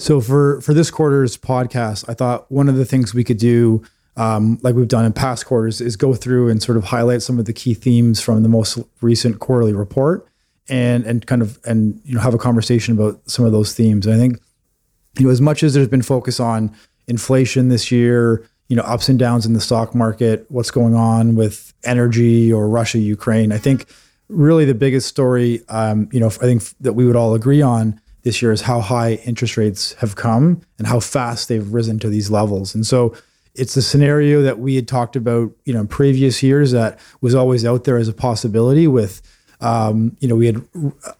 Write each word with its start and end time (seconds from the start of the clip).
So 0.00 0.18
for 0.22 0.62
for 0.62 0.72
this 0.72 0.90
quarter's 0.90 1.36
podcast, 1.36 2.08
I 2.08 2.14
thought 2.14 2.50
one 2.50 2.70
of 2.70 2.76
the 2.76 2.86
things 2.86 3.12
we 3.12 3.22
could 3.22 3.36
do, 3.36 3.82
um, 4.16 4.58
like 4.62 4.74
we've 4.74 4.88
done 4.88 5.04
in 5.04 5.12
past 5.12 5.44
quarters, 5.44 5.82
is 5.82 5.94
go 5.96 6.14
through 6.14 6.48
and 6.48 6.62
sort 6.62 6.78
of 6.78 6.84
highlight 6.84 7.20
some 7.20 7.38
of 7.38 7.44
the 7.44 7.52
key 7.52 7.74
themes 7.74 8.18
from 8.18 8.42
the 8.42 8.48
most 8.48 8.78
recent 9.02 9.40
quarterly 9.40 9.74
report, 9.74 10.26
and 10.70 11.04
and 11.04 11.26
kind 11.26 11.42
of 11.42 11.58
and 11.66 12.00
you 12.06 12.14
know 12.14 12.20
have 12.22 12.32
a 12.32 12.38
conversation 12.38 12.94
about 12.94 13.20
some 13.28 13.44
of 13.44 13.52
those 13.52 13.74
themes. 13.74 14.06
And 14.06 14.14
I 14.14 14.18
think 14.18 14.40
you 15.18 15.26
know 15.26 15.30
as 15.30 15.42
much 15.42 15.62
as 15.62 15.74
there's 15.74 15.88
been 15.88 16.00
focus 16.00 16.40
on 16.40 16.74
inflation 17.06 17.68
this 17.68 17.92
year, 17.92 18.48
you 18.68 18.76
know 18.76 18.82
ups 18.84 19.10
and 19.10 19.18
downs 19.18 19.44
in 19.44 19.52
the 19.52 19.60
stock 19.60 19.94
market, 19.94 20.46
what's 20.48 20.70
going 20.70 20.94
on 20.94 21.34
with 21.34 21.74
energy 21.84 22.50
or 22.50 22.70
Russia 22.70 22.98
Ukraine, 22.98 23.52
I 23.52 23.58
think 23.58 23.84
really 24.28 24.64
the 24.64 24.74
biggest 24.74 25.08
story, 25.08 25.60
um, 25.68 26.08
you 26.10 26.20
know, 26.20 26.28
I 26.28 26.30
think 26.30 26.62
that 26.80 26.94
we 26.94 27.04
would 27.04 27.16
all 27.16 27.34
agree 27.34 27.60
on 27.60 28.00
this 28.22 28.42
year 28.42 28.52
is 28.52 28.62
how 28.62 28.80
high 28.80 29.14
interest 29.24 29.56
rates 29.56 29.94
have 29.94 30.16
come 30.16 30.60
and 30.78 30.86
how 30.86 31.00
fast 31.00 31.48
they've 31.48 31.72
risen 31.72 31.98
to 32.00 32.08
these 32.08 32.30
levels. 32.30 32.74
And 32.74 32.86
so 32.86 33.14
it's 33.54 33.76
a 33.76 33.82
scenario 33.82 34.42
that 34.42 34.58
we 34.58 34.76
had 34.76 34.86
talked 34.86 35.16
about, 35.16 35.50
you 35.64 35.72
know, 35.72 35.80
in 35.80 35.88
previous 35.88 36.42
years 36.42 36.72
that 36.72 36.98
was 37.20 37.34
always 37.34 37.64
out 37.64 37.84
there 37.84 37.96
as 37.96 38.08
a 38.08 38.12
possibility 38.12 38.86
with, 38.86 39.22
um, 39.60 40.16
you 40.20 40.28
know, 40.28 40.36
we 40.36 40.46
had 40.46 40.62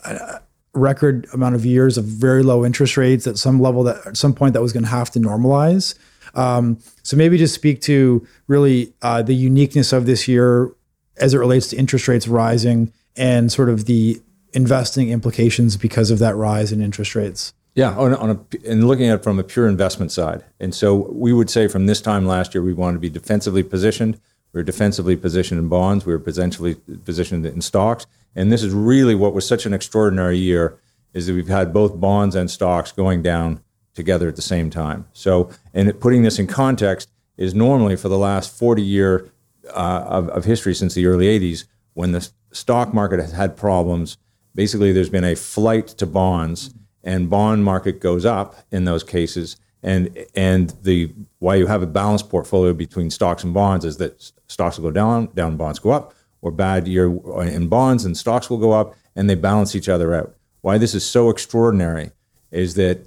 a 0.04 0.42
record 0.72 1.26
amount 1.32 1.54
of 1.54 1.66
years 1.66 1.98
of 1.98 2.04
very 2.04 2.42
low 2.42 2.64
interest 2.64 2.96
rates 2.96 3.26
at 3.26 3.36
some 3.36 3.60
level 3.60 3.82
that 3.82 4.06
at 4.06 4.16
some 4.16 4.32
point 4.32 4.54
that 4.54 4.62
was 4.62 4.72
going 4.72 4.84
to 4.84 4.90
have 4.90 5.10
to 5.10 5.18
normalize. 5.18 5.98
Um, 6.34 6.78
so 7.02 7.16
maybe 7.16 7.36
just 7.38 7.54
speak 7.54 7.80
to 7.82 8.26
really 8.46 8.92
uh, 9.02 9.22
the 9.22 9.34
uniqueness 9.34 9.92
of 9.92 10.06
this 10.06 10.28
year 10.28 10.70
as 11.16 11.34
it 11.34 11.38
relates 11.38 11.68
to 11.68 11.76
interest 11.76 12.06
rates 12.06 12.28
rising 12.28 12.92
and 13.16 13.50
sort 13.50 13.68
of 13.68 13.86
the 13.86 14.20
investing 14.52 15.10
implications 15.10 15.76
because 15.76 16.10
of 16.10 16.18
that 16.18 16.36
rise 16.36 16.72
in 16.72 16.80
interest 16.80 17.14
rates? 17.14 17.52
Yeah, 17.74 17.96
on, 17.96 18.14
on 18.14 18.30
a, 18.30 18.68
and 18.68 18.86
looking 18.86 19.08
at 19.08 19.20
it 19.20 19.22
from 19.22 19.38
a 19.38 19.44
pure 19.44 19.68
investment 19.68 20.10
side. 20.10 20.44
And 20.58 20.74
so 20.74 20.94
we 21.12 21.32
would 21.32 21.48
say 21.48 21.68
from 21.68 21.86
this 21.86 22.00
time 22.00 22.26
last 22.26 22.54
year, 22.54 22.62
we 22.62 22.72
wanted 22.72 22.94
to 22.94 23.00
be 23.00 23.10
defensively 23.10 23.62
positioned. 23.62 24.20
We 24.52 24.58
were 24.58 24.64
defensively 24.64 25.16
positioned 25.16 25.60
in 25.60 25.68
bonds. 25.68 26.04
We 26.04 26.12
were 26.12 26.18
potentially 26.18 26.74
positioned 27.04 27.46
in 27.46 27.60
stocks. 27.60 28.06
And 28.34 28.50
this 28.50 28.62
is 28.62 28.72
really 28.72 29.14
what 29.14 29.34
was 29.34 29.46
such 29.46 29.66
an 29.66 29.72
extraordinary 29.72 30.38
year 30.38 30.78
is 31.14 31.26
that 31.26 31.34
we've 31.34 31.48
had 31.48 31.72
both 31.72 32.00
bonds 32.00 32.34
and 32.34 32.50
stocks 32.50 32.92
going 32.92 33.22
down 33.22 33.62
together 33.94 34.28
at 34.28 34.36
the 34.36 34.42
same 34.42 34.70
time. 34.70 35.06
So, 35.12 35.50
and 35.74 35.98
putting 36.00 36.22
this 36.22 36.38
in 36.38 36.46
context 36.46 37.08
is 37.36 37.54
normally 37.54 37.96
for 37.96 38.08
the 38.08 38.18
last 38.18 38.56
40 38.56 38.82
year 38.82 39.30
uh, 39.68 40.04
of, 40.06 40.28
of 40.30 40.44
history 40.44 40.74
since 40.74 40.94
the 40.94 41.06
early 41.06 41.26
80s, 41.26 41.64
when 41.94 42.12
the 42.12 42.28
stock 42.52 42.94
market 42.94 43.20
has 43.20 43.32
had 43.32 43.56
problems, 43.56 44.16
basically 44.54 44.92
there's 44.92 45.10
been 45.10 45.24
a 45.24 45.36
flight 45.36 45.88
to 45.88 46.06
bonds 46.06 46.74
and 47.02 47.30
bond 47.30 47.64
market 47.64 48.00
goes 48.00 48.24
up 48.24 48.56
in 48.70 48.84
those 48.84 49.02
cases. 49.02 49.56
And 49.82 50.26
and 50.34 50.74
the 50.82 51.12
why 51.38 51.54
you 51.54 51.66
have 51.66 51.82
a 51.82 51.86
balanced 51.86 52.28
portfolio 52.28 52.74
between 52.74 53.10
stocks 53.10 53.44
and 53.44 53.54
bonds 53.54 53.84
is 53.84 53.96
that 53.96 54.30
stocks 54.46 54.78
will 54.78 54.90
go 54.90 54.90
down 54.90 55.30
down 55.34 55.56
bonds 55.56 55.78
go 55.78 55.90
up 55.90 56.14
or 56.42 56.50
bad 56.50 56.86
year 56.86 57.10
uh, 57.10 57.40
in 57.40 57.68
bonds 57.68 58.04
and 58.04 58.16
stocks 58.16 58.50
will 58.50 58.58
go 58.58 58.72
up 58.72 58.94
and 59.16 59.28
they 59.28 59.34
balance 59.34 59.74
each 59.74 59.88
other 59.88 60.14
out. 60.14 60.34
Why 60.60 60.76
this 60.76 60.94
is 60.94 61.04
so 61.04 61.30
extraordinary 61.30 62.10
is 62.50 62.74
that 62.74 63.06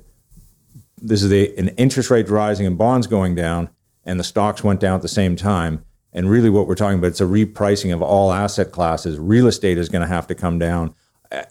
this 0.97 1.21
is 1.21 1.31
a, 1.31 1.55
an 1.58 1.69
interest 1.69 2.09
rate 2.09 2.30
rising 2.30 2.66
and 2.66 2.77
bonds 2.77 3.05
going 3.05 3.36
down 3.36 3.69
and 4.03 4.19
the 4.19 4.23
stocks 4.23 4.64
went 4.64 4.80
down 4.80 4.95
at 4.95 5.02
the 5.02 5.08
same 5.08 5.36
time. 5.36 5.86
And 6.11 6.30
really 6.30 6.49
what 6.49 6.67
we're 6.67 6.75
talking 6.75 6.97
about 6.97 7.08
it's 7.08 7.21
a 7.21 7.25
repricing 7.25 7.94
of 7.94 8.02
all 8.02 8.31
asset 8.31 8.71
classes. 8.71 9.19
Real 9.19 9.45
estate 9.45 9.77
is 9.77 9.89
going 9.89 10.02
to 10.02 10.08
have 10.08 10.25
to 10.27 10.36
come 10.36 10.58
down 10.58 10.95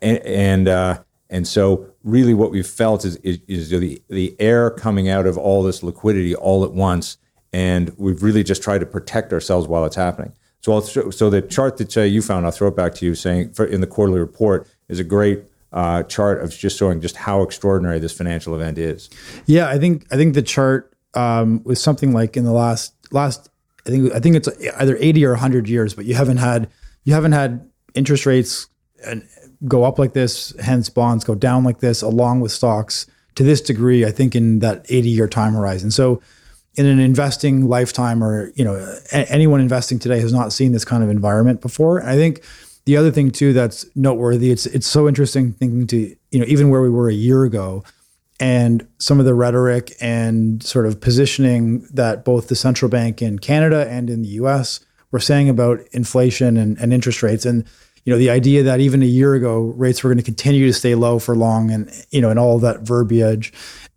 and 0.00 0.18
and, 0.18 0.68
uh, 0.68 1.02
and 1.30 1.46
so 1.46 1.86
really 2.04 2.34
what 2.34 2.50
we've 2.50 2.66
felt 2.66 3.04
is, 3.04 3.16
is, 3.16 3.38
is 3.48 3.70
the 3.70 4.02
the 4.08 4.36
air 4.38 4.70
coming 4.70 5.08
out 5.08 5.26
of 5.26 5.36
all 5.38 5.62
this 5.62 5.82
liquidity 5.82 6.34
all 6.34 6.64
at 6.64 6.72
once, 6.72 7.18
and 7.52 7.92
we've 7.98 8.22
really 8.22 8.44
just 8.44 8.62
tried 8.62 8.78
to 8.78 8.86
protect 8.86 9.32
ourselves 9.32 9.66
while 9.66 9.84
it's 9.84 9.96
happening. 9.96 10.32
So, 10.60 10.80
th- 10.80 11.12
so 11.12 11.28
the 11.28 11.42
chart 11.42 11.76
that 11.78 11.96
uh, 11.96 12.02
you 12.02 12.22
found, 12.22 12.46
I'll 12.46 12.52
throw 12.52 12.68
it 12.68 12.76
back 12.76 12.94
to 12.94 13.06
you, 13.06 13.16
saying 13.16 13.52
for, 13.52 13.64
in 13.64 13.80
the 13.80 13.86
quarterly 13.86 14.20
report 14.20 14.68
is 14.88 15.00
a 15.00 15.04
great 15.04 15.42
uh, 15.72 16.04
chart 16.04 16.42
of 16.42 16.50
just 16.50 16.78
showing 16.78 17.00
just 17.00 17.16
how 17.16 17.42
extraordinary 17.42 17.98
this 17.98 18.12
financial 18.12 18.54
event 18.54 18.78
is. 18.78 19.10
Yeah, 19.46 19.68
I 19.68 19.78
think 19.78 20.06
I 20.12 20.16
think 20.16 20.34
the 20.34 20.42
chart 20.42 20.92
um, 21.14 21.62
was 21.64 21.80
something 21.80 22.12
like 22.12 22.36
in 22.36 22.44
the 22.44 22.52
last 22.52 22.94
last 23.10 23.48
I 23.86 23.90
think 23.90 24.12
I 24.12 24.20
think 24.20 24.36
it's 24.36 24.48
either 24.78 24.96
eighty 25.00 25.24
or 25.24 25.34
hundred 25.34 25.68
years, 25.68 25.94
but 25.94 26.04
you 26.04 26.14
haven't 26.14 26.36
had 26.36 26.68
you 27.04 27.14
haven't 27.14 27.32
had 27.32 27.68
interest 27.94 28.26
rates 28.26 28.68
and 29.04 29.26
go 29.66 29.84
up 29.84 29.98
like 29.98 30.12
this, 30.12 30.54
hence 30.60 30.88
bonds 30.88 31.24
go 31.24 31.34
down 31.34 31.64
like 31.64 31.80
this, 31.80 32.02
along 32.02 32.40
with 32.40 32.52
stocks 32.52 33.06
to 33.34 33.42
this 33.42 33.60
degree, 33.60 34.04
I 34.04 34.10
think 34.10 34.34
in 34.34 34.58
that 34.58 34.84
80 34.88 35.08
year 35.08 35.28
time 35.28 35.54
horizon. 35.54 35.90
So 35.90 36.20
in 36.74 36.86
an 36.86 36.98
investing 36.98 37.68
lifetime 37.68 38.22
or, 38.22 38.52
you 38.54 38.64
know, 38.64 38.74
a- 39.12 39.30
anyone 39.30 39.60
investing 39.60 39.98
today 39.98 40.20
has 40.20 40.32
not 40.32 40.52
seen 40.52 40.72
this 40.72 40.84
kind 40.84 41.02
of 41.02 41.10
environment 41.10 41.60
before. 41.60 41.98
And 41.98 42.08
I 42.08 42.16
think 42.16 42.42
the 42.84 42.96
other 42.96 43.10
thing 43.10 43.30
too 43.30 43.52
that's 43.52 43.86
noteworthy, 43.94 44.50
it's 44.50 44.66
it's 44.66 44.86
so 44.86 45.06
interesting 45.06 45.52
thinking 45.52 45.86
to, 45.88 46.16
you 46.30 46.38
know, 46.38 46.46
even 46.46 46.70
where 46.70 46.82
we 46.82 46.90
were 46.90 47.08
a 47.08 47.14
year 47.14 47.44
ago 47.44 47.84
and 48.40 48.86
some 48.98 49.20
of 49.20 49.26
the 49.26 49.34
rhetoric 49.34 49.92
and 50.00 50.62
sort 50.62 50.86
of 50.86 51.00
positioning 51.00 51.86
that 51.92 52.24
both 52.24 52.48
the 52.48 52.56
central 52.56 52.88
bank 52.88 53.22
in 53.22 53.38
Canada 53.38 53.86
and 53.88 54.10
in 54.10 54.22
the 54.22 54.28
US 54.30 54.80
were 55.12 55.20
saying 55.20 55.48
about 55.48 55.80
inflation 55.92 56.56
and, 56.56 56.76
and 56.78 56.92
interest 56.92 57.22
rates. 57.22 57.46
And 57.46 57.64
you 58.04 58.12
know, 58.12 58.18
the 58.18 58.30
idea 58.30 58.62
that 58.64 58.80
even 58.80 59.02
a 59.02 59.06
year 59.06 59.34
ago 59.34 59.72
rates 59.76 60.02
were 60.02 60.08
going 60.08 60.18
to 60.18 60.24
continue 60.24 60.66
to 60.66 60.72
stay 60.72 60.94
low 60.94 61.18
for 61.18 61.36
long, 61.36 61.70
and 61.70 61.90
you 62.10 62.20
know, 62.20 62.30
and 62.30 62.38
all 62.38 62.58
that 62.58 62.80
verbiage. 62.80 63.52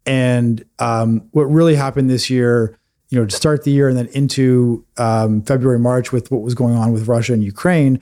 And 0.05 0.63
um, 0.77 1.27
what 1.31 1.43
really 1.43 1.75
happened 1.75 2.09
this 2.09 2.29
year, 2.29 2.77
you 3.09 3.19
know, 3.19 3.25
to 3.25 3.35
start 3.35 3.63
the 3.63 3.71
year 3.71 3.89
and 3.89 3.97
then 3.97 4.07
into 4.07 4.85
um, 4.97 5.41
February, 5.41 5.79
March 5.79 6.11
with 6.11 6.29
what 6.31 6.41
was 6.41 6.53
going 6.53 6.75
on 6.75 6.91
with 6.91 7.07
Russia 7.07 7.33
and 7.33 7.43
Ukraine, 7.43 7.99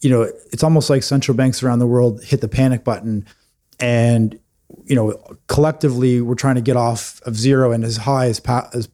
you 0.00 0.10
know, 0.10 0.22
it's 0.52 0.64
almost 0.64 0.90
like 0.90 1.04
central 1.04 1.36
banks 1.36 1.62
around 1.62 1.78
the 1.78 1.86
world 1.86 2.22
hit 2.24 2.40
the 2.40 2.48
panic 2.48 2.82
button, 2.82 3.24
and 3.78 4.38
you 4.84 4.96
know, 4.96 5.16
collectively 5.46 6.20
we're 6.20 6.34
trying 6.34 6.56
to 6.56 6.60
get 6.60 6.76
off 6.76 7.20
of 7.22 7.36
zero 7.36 7.70
and 7.70 7.84
as 7.84 7.96
high 7.96 8.26
as, 8.26 8.40
pa- 8.40 8.68
as 8.74 8.88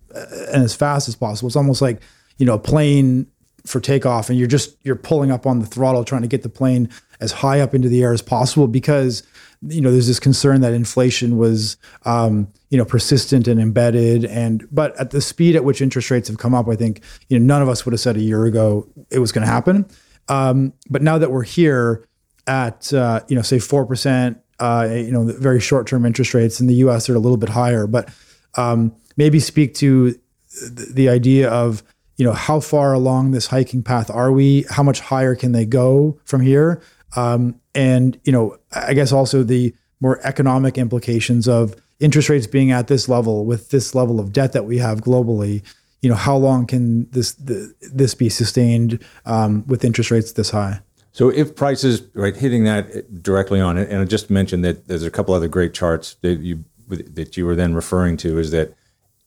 and 0.52 0.62
as 0.62 0.74
fast 0.74 1.08
as 1.08 1.16
possible. 1.16 1.46
It's 1.46 1.56
almost 1.56 1.80
like 1.80 2.02
you 2.36 2.46
know, 2.46 2.54
a 2.54 2.58
plane 2.58 3.26
for 3.64 3.80
takeoff 3.80 4.28
and 4.28 4.38
you're 4.38 4.48
just 4.48 4.76
you're 4.82 4.96
pulling 4.96 5.30
up 5.30 5.46
on 5.46 5.60
the 5.60 5.66
throttle 5.66 6.04
trying 6.04 6.22
to 6.22 6.28
get 6.28 6.42
the 6.42 6.48
plane 6.48 6.88
as 7.20 7.30
high 7.30 7.60
up 7.60 7.74
into 7.74 7.88
the 7.88 8.02
air 8.02 8.12
as 8.12 8.22
possible 8.22 8.66
because 8.66 9.22
you 9.68 9.80
know 9.80 9.92
there's 9.92 10.08
this 10.08 10.18
concern 10.18 10.60
that 10.60 10.72
inflation 10.72 11.38
was 11.38 11.76
um, 12.04 12.48
you 12.70 12.78
know 12.78 12.84
persistent 12.84 13.46
and 13.46 13.60
embedded. 13.60 14.24
And 14.24 14.66
but 14.70 14.98
at 14.98 15.10
the 15.10 15.20
speed 15.20 15.54
at 15.54 15.64
which 15.64 15.80
interest 15.80 16.10
rates 16.10 16.28
have 16.28 16.38
come 16.38 16.54
up 16.54 16.68
i 16.68 16.76
think 16.76 17.02
you 17.28 17.38
know 17.38 17.44
none 17.44 17.62
of 17.62 17.68
us 17.68 17.84
would 17.84 17.92
have 17.92 18.00
said 18.00 18.16
a 18.16 18.20
year 18.20 18.44
ago 18.44 18.88
it 19.10 19.20
was 19.20 19.32
going 19.32 19.46
to 19.46 19.52
happen. 19.52 19.86
Um, 20.28 20.72
but 20.90 21.02
now 21.02 21.18
that 21.18 21.30
we're 21.30 21.42
here 21.42 22.06
at 22.46 22.92
uh, 22.92 23.20
you 23.28 23.36
know 23.36 23.42
say 23.42 23.58
4% 23.58 24.38
uh, 24.58 24.88
you 24.90 25.12
know 25.12 25.24
very 25.24 25.60
short 25.60 25.86
term 25.86 26.04
interest 26.04 26.34
rates 26.34 26.60
in 26.60 26.66
the 26.66 26.74
us 26.74 27.06
they're 27.06 27.16
a 27.16 27.20
little 27.20 27.38
bit 27.38 27.50
higher. 27.50 27.86
But 27.86 28.08
um, 28.56 28.94
maybe 29.16 29.38
speak 29.38 29.74
to 29.74 30.18
the 30.70 31.08
idea 31.08 31.48
of 31.48 31.82
you 32.22 32.28
know, 32.28 32.34
how 32.34 32.60
far 32.60 32.92
along 32.92 33.32
this 33.32 33.48
hiking 33.48 33.82
path 33.82 34.08
are 34.08 34.30
we? 34.30 34.64
How 34.70 34.84
much 34.84 35.00
higher 35.00 35.34
can 35.34 35.50
they 35.50 35.64
go 35.64 36.20
from 36.24 36.40
here? 36.40 36.80
Um, 37.16 37.60
and 37.74 38.16
you 38.22 38.30
know, 38.30 38.58
I 38.70 38.94
guess 38.94 39.10
also 39.10 39.42
the 39.42 39.74
more 39.98 40.20
economic 40.22 40.78
implications 40.78 41.48
of 41.48 41.74
interest 41.98 42.28
rates 42.28 42.46
being 42.46 42.70
at 42.70 42.86
this 42.86 43.08
level 43.08 43.44
with 43.44 43.70
this 43.70 43.92
level 43.96 44.20
of 44.20 44.32
debt 44.32 44.52
that 44.52 44.66
we 44.66 44.78
have 44.78 45.00
globally. 45.00 45.64
You 46.00 46.10
know, 46.10 46.14
how 46.14 46.36
long 46.36 46.64
can 46.64 47.10
this 47.10 47.32
the, 47.32 47.74
this 47.92 48.14
be 48.14 48.28
sustained 48.28 49.04
um, 49.26 49.66
with 49.66 49.84
interest 49.84 50.12
rates 50.12 50.30
this 50.30 50.50
high? 50.50 50.80
So 51.10 51.28
if 51.28 51.56
prices 51.56 52.02
right 52.14 52.36
hitting 52.36 52.62
that 52.66 53.20
directly 53.20 53.60
on 53.60 53.78
it, 53.78 53.90
and 53.90 54.00
I 54.00 54.04
just 54.04 54.30
mentioned 54.30 54.64
that 54.64 54.86
there's 54.86 55.02
a 55.02 55.10
couple 55.10 55.34
other 55.34 55.48
great 55.48 55.74
charts 55.74 56.14
that 56.20 56.38
you 56.38 56.64
that 56.86 57.36
you 57.36 57.46
were 57.46 57.56
then 57.56 57.74
referring 57.74 58.16
to, 58.18 58.38
is 58.38 58.52
that 58.52 58.74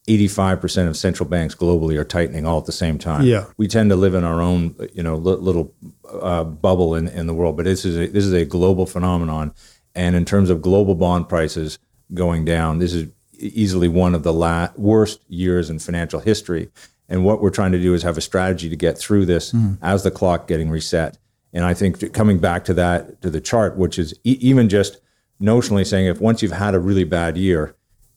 85% 0.08 0.88
of 0.88 0.96
central 0.96 1.28
banks 1.28 1.56
globally 1.56 1.98
are 1.98 2.04
tightening 2.04 2.46
all 2.46 2.60
at 2.60 2.66
the 2.66 2.72
same 2.72 3.00
time. 3.00 3.24
Yeah. 3.24 3.46
We 3.58 3.68
tend 3.68 3.90
to 3.90 3.96
live 3.96 4.14
in 4.14 4.24
our 4.24 4.40
own, 4.42 4.76
you 4.94 5.02
know, 5.02 5.16
little 5.16 5.74
uh, 6.08 6.44
bubble 6.44 6.94
in, 6.94 7.08
in 7.08 7.26
the 7.26 7.34
world, 7.34 7.58
but 7.58 7.66
this 7.66 7.86
is 7.86 7.98
a, 7.98 8.08
this 8.08 8.24
is 8.24 8.34
a 8.34 8.46
global 8.46 8.86
phenomenon. 8.86 9.54
And 9.96 10.16
in 10.16 10.26
terms 10.26 10.50
of 10.50 10.62
global 10.62 10.94
bond 10.94 11.28
prices 11.28 11.80
going 12.14 12.46
down, 12.46 12.78
this 12.78 12.94
is 12.94 13.10
easily 13.34 13.88
one 13.88 14.14
of 14.14 14.24
the 14.24 14.34
la- 14.34 14.70
worst 14.76 15.22
years 15.28 15.70
in 15.70 15.80
financial 15.80 16.20
history. 16.20 16.70
And 17.10 17.24
what 17.24 17.42
we're 17.42 17.50
trying 17.50 17.72
to 17.72 17.82
do 17.82 17.94
is 17.94 18.04
have 18.04 18.18
a 18.18 18.22
strategy 18.22 18.70
to 18.70 18.76
get 18.76 18.98
through 18.98 19.26
this 19.26 19.54
mm. 19.54 19.78
as 19.82 20.04
the 20.04 20.12
clock 20.12 20.48
getting 20.48 20.70
reset. 20.70 21.18
And 21.54 21.64
I 21.64 21.74
think 21.74 22.14
coming 22.14 22.40
back 22.40 22.66
to 22.66 22.74
that 22.76 23.22
to 23.22 23.30
the 23.30 23.42
chart, 23.42 23.78
which 23.78 23.98
is 23.98 24.14
e- 24.24 24.38
even 24.42 24.70
just 24.70 25.00
notionally 25.42 25.86
saying 25.86 26.08
if 26.08 26.20
once 26.20 26.42
you've 26.42 26.52
had 26.52 26.76
a 26.76 26.80
really 26.80 27.04
bad 27.04 27.38
year, 27.38 27.76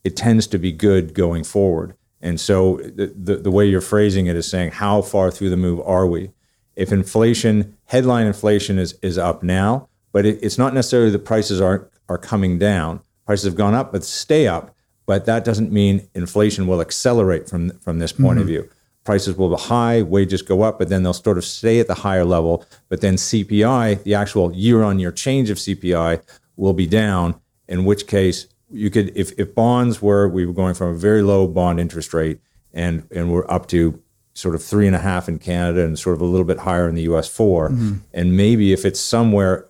it 0.08 0.16
tends 0.16 0.46
to 0.46 0.58
be 0.58 0.72
good 0.72 1.12
going 1.12 1.44
forward. 1.44 1.94
And 2.22 2.40
so 2.40 2.78
the, 2.78 3.12
the, 3.14 3.36
the, 3.36 3.50
way 3.50 3.66
you're 3.66 3.80
phrasing 3.80 4.26
it 4.26 4.36
is 4.36 4.50
saying, 4.50 4.70
how 4.72 5.02
far 5.02 5.30
through 5.30 5.50
the 5.50 5.56
move 5.56 5.80
are 5.84 6.06
we? 6.06 6.30
If 6.74 6.90
inflation, 6.92 7.76
headline 7.84 8.26
inflation 8.26 8.78
is, 8.78 8.98
is 9.02 9.18
up 9.18 9.42
now, 9.42 9.88
but 10.12 10.24
it, 10.24 10.38
it's 10.42 10.56
not 10.56 10.72
necessarily 10.72 11.10
the 11.10 11.18
prices 11.18 11.60
are, 11.60 11.90
are 12.08 12.18
coming 12.18 12.58
down. 12.58 13.00
Prices 13.26 13.44
have 13.44 13.54
gone 13.54 13.74
up, 13.74 13.92
but 13.92 14.02
stay 14.02 14.48
up. 14.48 14.74
but 15.04 15.26
that 15.26 15.44
doesn't 15.44 15.70
mean 15.70 16.08
inflation 16.14 16.66
will 16.66 16.80
accelerate 16.80 17.48
from 17.48 17.70
from 17.80 17.98
this 17.98 18.12
point 18.12 18.38
of 18.38 18.46
mm-hmm. 18.46 18.64
view. 18.64 18.70
Prices 19.04 19.36
will 19.36 19.50
be 19.50 19.62
high, 19.62 20.02
wages 20.02 20.42
go 20.42 20.62
up, 20.62 20.78
but 20.78 20.88
then 20.88 21.02
they'll 21.02 21.12
sort 21.14 21.38
of 21.38 21.44
stay 21.44 21.80
at 21.80 21.86
the 21.86 22.00
higher 22.06 22.24
level. 22.24 22.64
But 22.88 23.00
then 23.00 23.16
CPI, 23.16 24.02
the 24.02 24.14
actual 24.14 24.52
year-on-year 24.52 25.12
change 25.12 25.50
of 25.50 25.58
CPI, 25.58 26.22
will 26.56 26.74
be 26.74 26.86
down. 26.86 27.40
In 27.68 27.84
which 27.84 28.06
case, 28.06 28.48
you 28.70 28.90
could, 28.90 29.16
if, 29.16 29.32
if 29.38 29.54
bonds 29.54 30.02
were, 30.02 30.28
we 30.28 30.46
were 30.46 30.52
going 30.52 30.74
from 30.74 30.94
a 30.94 30.98
very 30.98 31.22
low 31.22 31.46
bond 31.46 31.80
interest 31.80 32.12
rate, 32.12 32.40
and 32.72 33.06
and 33.10 33.32
we're 33.32 33.50
up 33.50 33.66
to 33.68 34.02
sort 34.34 34.54
of 34.54 34.62
three 34.62 34.86
and 34.86 34.94
a 34.94 35.00
half 35.00 35.28
in 35.28 35.38
Canada, 35.38 35.84
and 35.84 35.98
sort 35.98 36.14
of 36.14 36.20
a 36.20 36.24
little 36.24 36.46
bit 36.46 36.58
higher 36.58 36.88
in 36.88 36.94
the 36.94 37.02
U.S. 37.02 37.28
4 37.28 37.70
mm-hmm. 37.70 37.96
and 38.12 38.36
maybe 38.36 38.72
if 38.72 38.84
it's 38.84 39.00
somewhere 39.00 39.68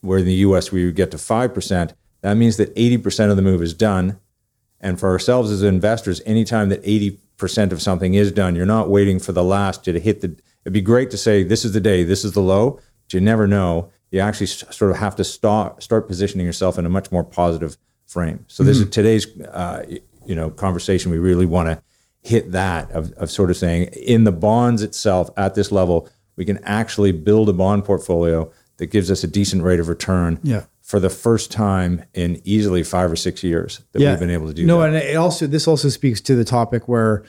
where 0.00 0.18
in 0.18 0.26
the 0.26 0.34
US 0.34 0.70
we 0.70 0.84
would 0.84 0.94
get 0.94 1.10
to 1.10 1.16
5%, 1.16 1.92
that 2.20 2.36
means 2.36 2.56
that 2.56 2.74
80% 2.74 3.30
of 3.30 3.36
the 3.36 3.42
move 3.42 3.62
is 3.62 3.74
done. 3.74 4.18
And 4.80 4.98
for 4.98 5.08
ourselves 5.08 5.50
as 5.50 5.62
investors, 5.62 6.20
anytime 6.24 6.68
that 6.68 6.82
80% 6.84 7.72
of 7.72 7.82
something 7.82 8.14
is 8.14 8.30
done, 8.30 8.54
you're 8.54 8.66
not 8.66 8.88
waiting 8.88 9.18
for 9.18 9.32
the 9.32 9.42
last 9.42 9.84
to 9.84 9.98
hit 9.98 10.20
the. 10.20 10.36
It'd 10.64 10.72
be 10.72 10.80
great 10.80 11.10
to 11.10 11.16
say, 11.16 11.42
this 11.42 11.64
is 11.64 11.72
the 11.72 11.80
day, 11.80 12.04
this 12.04 12.24
is 12.24 12.32
the 12.32 12.42
low, 12.42 12.80
but 13.04 13.14
you 13.14 13.20
never 13.20 13.46
know. 13.46 13.90
You 14.10 14.20
actually 14.20 14.46
sort 14.46 14.90
of 14.90 14.96
have 14.96 15.16
to 15.16 15.24
start, 15.24 15.82
start 15.82 16.06
positioning 16.08 16.46
yourself 16.46 16.78
in 16.78 16.86
a 16.86 16.88
much 16.88 17.12
more 17.12 17.24
positive 17.24 17.76
frame. 18.06 18.44
So, 18.48 18.62
this 18.62 18.78
is 18.78 18.88
today's 18.88 19.26
uh, 19.40 19.84
you 20.24 20.34
know, 20.34 20.50
conversation. 20.50 21.10
We 21.10 21.18
really 21.18 21.46
want 21.46 21.68
to 21.68 21.82
hit 22.22 22.52
that 22.52 22.90
of, 22.92 23.12
of 23.12 23.30
sort 23.30 23.50
of 23.50 23.56
saying, 23.56 23.84
in 23.94 24.24
the 24.24 24.32
bonds 24.32 24.82
itself 24.82 25.30
at 25.36 25.54
this 25.54 25.70
level, 25.72 26.08
we 26.36 26.44
can 26.44 26.58
actually 26.64 27.12
build 27.12 27.48
a 27.48 27.52
bond 27.52 27.84
portfolio 27.84 28.50
that 28.78 28.86
gives 28.86 29.10
us 29.10 29.24
a 29.24 29.28
decent 29.28 29.62
rate 29.62 29.80
of 29.80 29.88
return 29.88 30.38
Yeah. 30.42 30.64
for 30.82 31.00
the 31.00 31.10
first 31.10 31.50
time 31.50 32.04
in 32.14 32.40
easily 32.44 32.82
five 32.82 33.10
or 33.10 33.16
six 33.16 33.42
years 33.42 33.80
that 33.92 34.00
we've 34.00 34.18
been 34.20 34.30
able 34.30 34.46
to 34.46 34.54
do 34.54 34.64
no, 34.64 34.78
that. 34.80 34.88
and 34.88 34.96
it 34.96 35.16
also 35.16 35.46
this 35.46 35.66
also 35.68 35.88
speaks 35.88 36.20
to 36.22 36.34
the 36.34 36.44
topic 36.44 36.86
where 36.88 37.24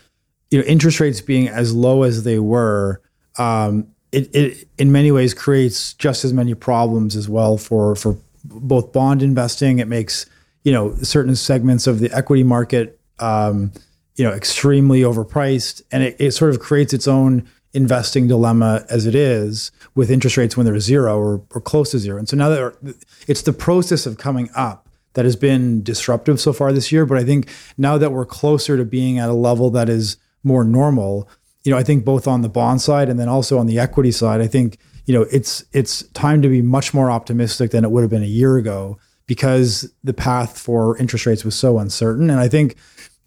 you 0.52 0.60
know 0.60 0.66
interest 0.66 1.00
rates 1.00 1.22
being 1.22 1.48
as 1.48 1.74
low 1.74 2.04
as 2.04 2.24
they 2.24 2.38
were, 2.40 3.02
um, 3.38 3.88
it, 4.12 4.36
it 4.36 4.68
in 4.78 4.92
many 4.92 5.12
ways 5.12 5.34
creates 5.34 5.94
just 5.94 6.26
as 6.26 6.34
many 6.34 6.54
problems 6.54 7.16
as 7.16 7.30
well 7.30 7.58
for 7.58 7.96
for 7.96 8.18
both 8.44 8.92
bond 8.92 9.22
investing. 9.22 9.80
It 9.80 9.88
makes 9.88 10.26
you 10.64 10.72
know 10.72 10.96
certain 10.98 11.36
segments 11.36 11.88
of 11.88 12.00
the 12.00 12.12
equity 12.12 12.44
market 12.44 13.00
um, 13.20 13.72
you 14.16 14.24
know 14.24 14.32
extremely 14.32 15.02
overpriced, 15.02 15.82
and 15.92 16.04
it, 16.04 16.16
it 16.20 16.32
sort 16.32 16.52
of 16.52 16.60
creates 16.60 16.94
its 16.94 17.08
own 17.08 17.48
investing 17.74 18.28
dilemma 18.28 18.84
as 18.90 19.06
it 19.06 19.14
is 19.14 19.72
with 19.94 20.10
interest 20.10 20.38
rates 20.38 20.58
when 20.58 20.66
they're 20.66 20.80
zero 20.80 21.20
or, 21.20 21.44
or 21.54 21.62
close 21.62 21.92
to 21.92 22.00
zero. 22.00 22.18
And 22.18 22.28
so 22.28 22.36
now 22.36 22.50
that 22.50 22.96
it's 23.28 23.44
the 23.44 23.54
process 23.54 24.08
of 24.08 24.18
coming 24.18 24.50
up 24.56 24.90
that 25.14 25.26
has 25.26 25.36
been 25.36 25.84
disruptive 25.84 26.40
so 26.40 26.54
far 26.54 26.72
this 26.72 26.92
year. 26.92 27.06
But 27.06 27.18
I 27.18 27.24
think 27.24 27.50
now 27.78 27.98
that 27.98 28.12
we're 28.12 28.26
closer 28.26 28.78
to 28.78 28.86
being 28.86 29.20
at 29.20 29.30
a 29.30 29.34
level 29.34 29.70
that 29.72 29.90
is 29.90 30.18
more 30.44 30.64
normal, 30.64 31.30
you 31.64 31.72
know, 31.72 31.78
I 31.78 31.84
think 31.84 32.06
both 32.06 32.28
on 32.28 32.42
the 32.42 32.50
bond 32.50 32.82
side 32.82 33.10
and 33.10 33.20
then 33.20 33.30
also 33.30 33.58
on 33.58 33.68
the 33.68 33.80
equity 33.80 34.12
side, 34.12 34.42
I 34.42 34.48
think 34.48 34.78
you 35.06 35.14
know 35.14 35.24
it's 35.32 35.64
it's 35.74 36.04
time 36.10 36.42
to 36.42 36.50
be 36.50 36.62
much 36.62 36.94
more 36.94 37.12
optimistic 37.12 37.72
than 37.72 37.84
it 37.84 37.92
would 37.92 38.02
have 38.02 38.10
been 38.10 38.24
a 38.24 38.28
year 38.28 38.58
ago 38.58 38.98
because 39.30 39.92
the 40.04 40.14
path 40.14 40.58
for 40.58 40.98
interest 40.98 41.26
rates 41.26 41.46
was 41.46 41.56
so 41.56 41.78
uncertain. 41.78 42.30
And 42.30 42.40
I 42.40 42.48
think 42.48 42.76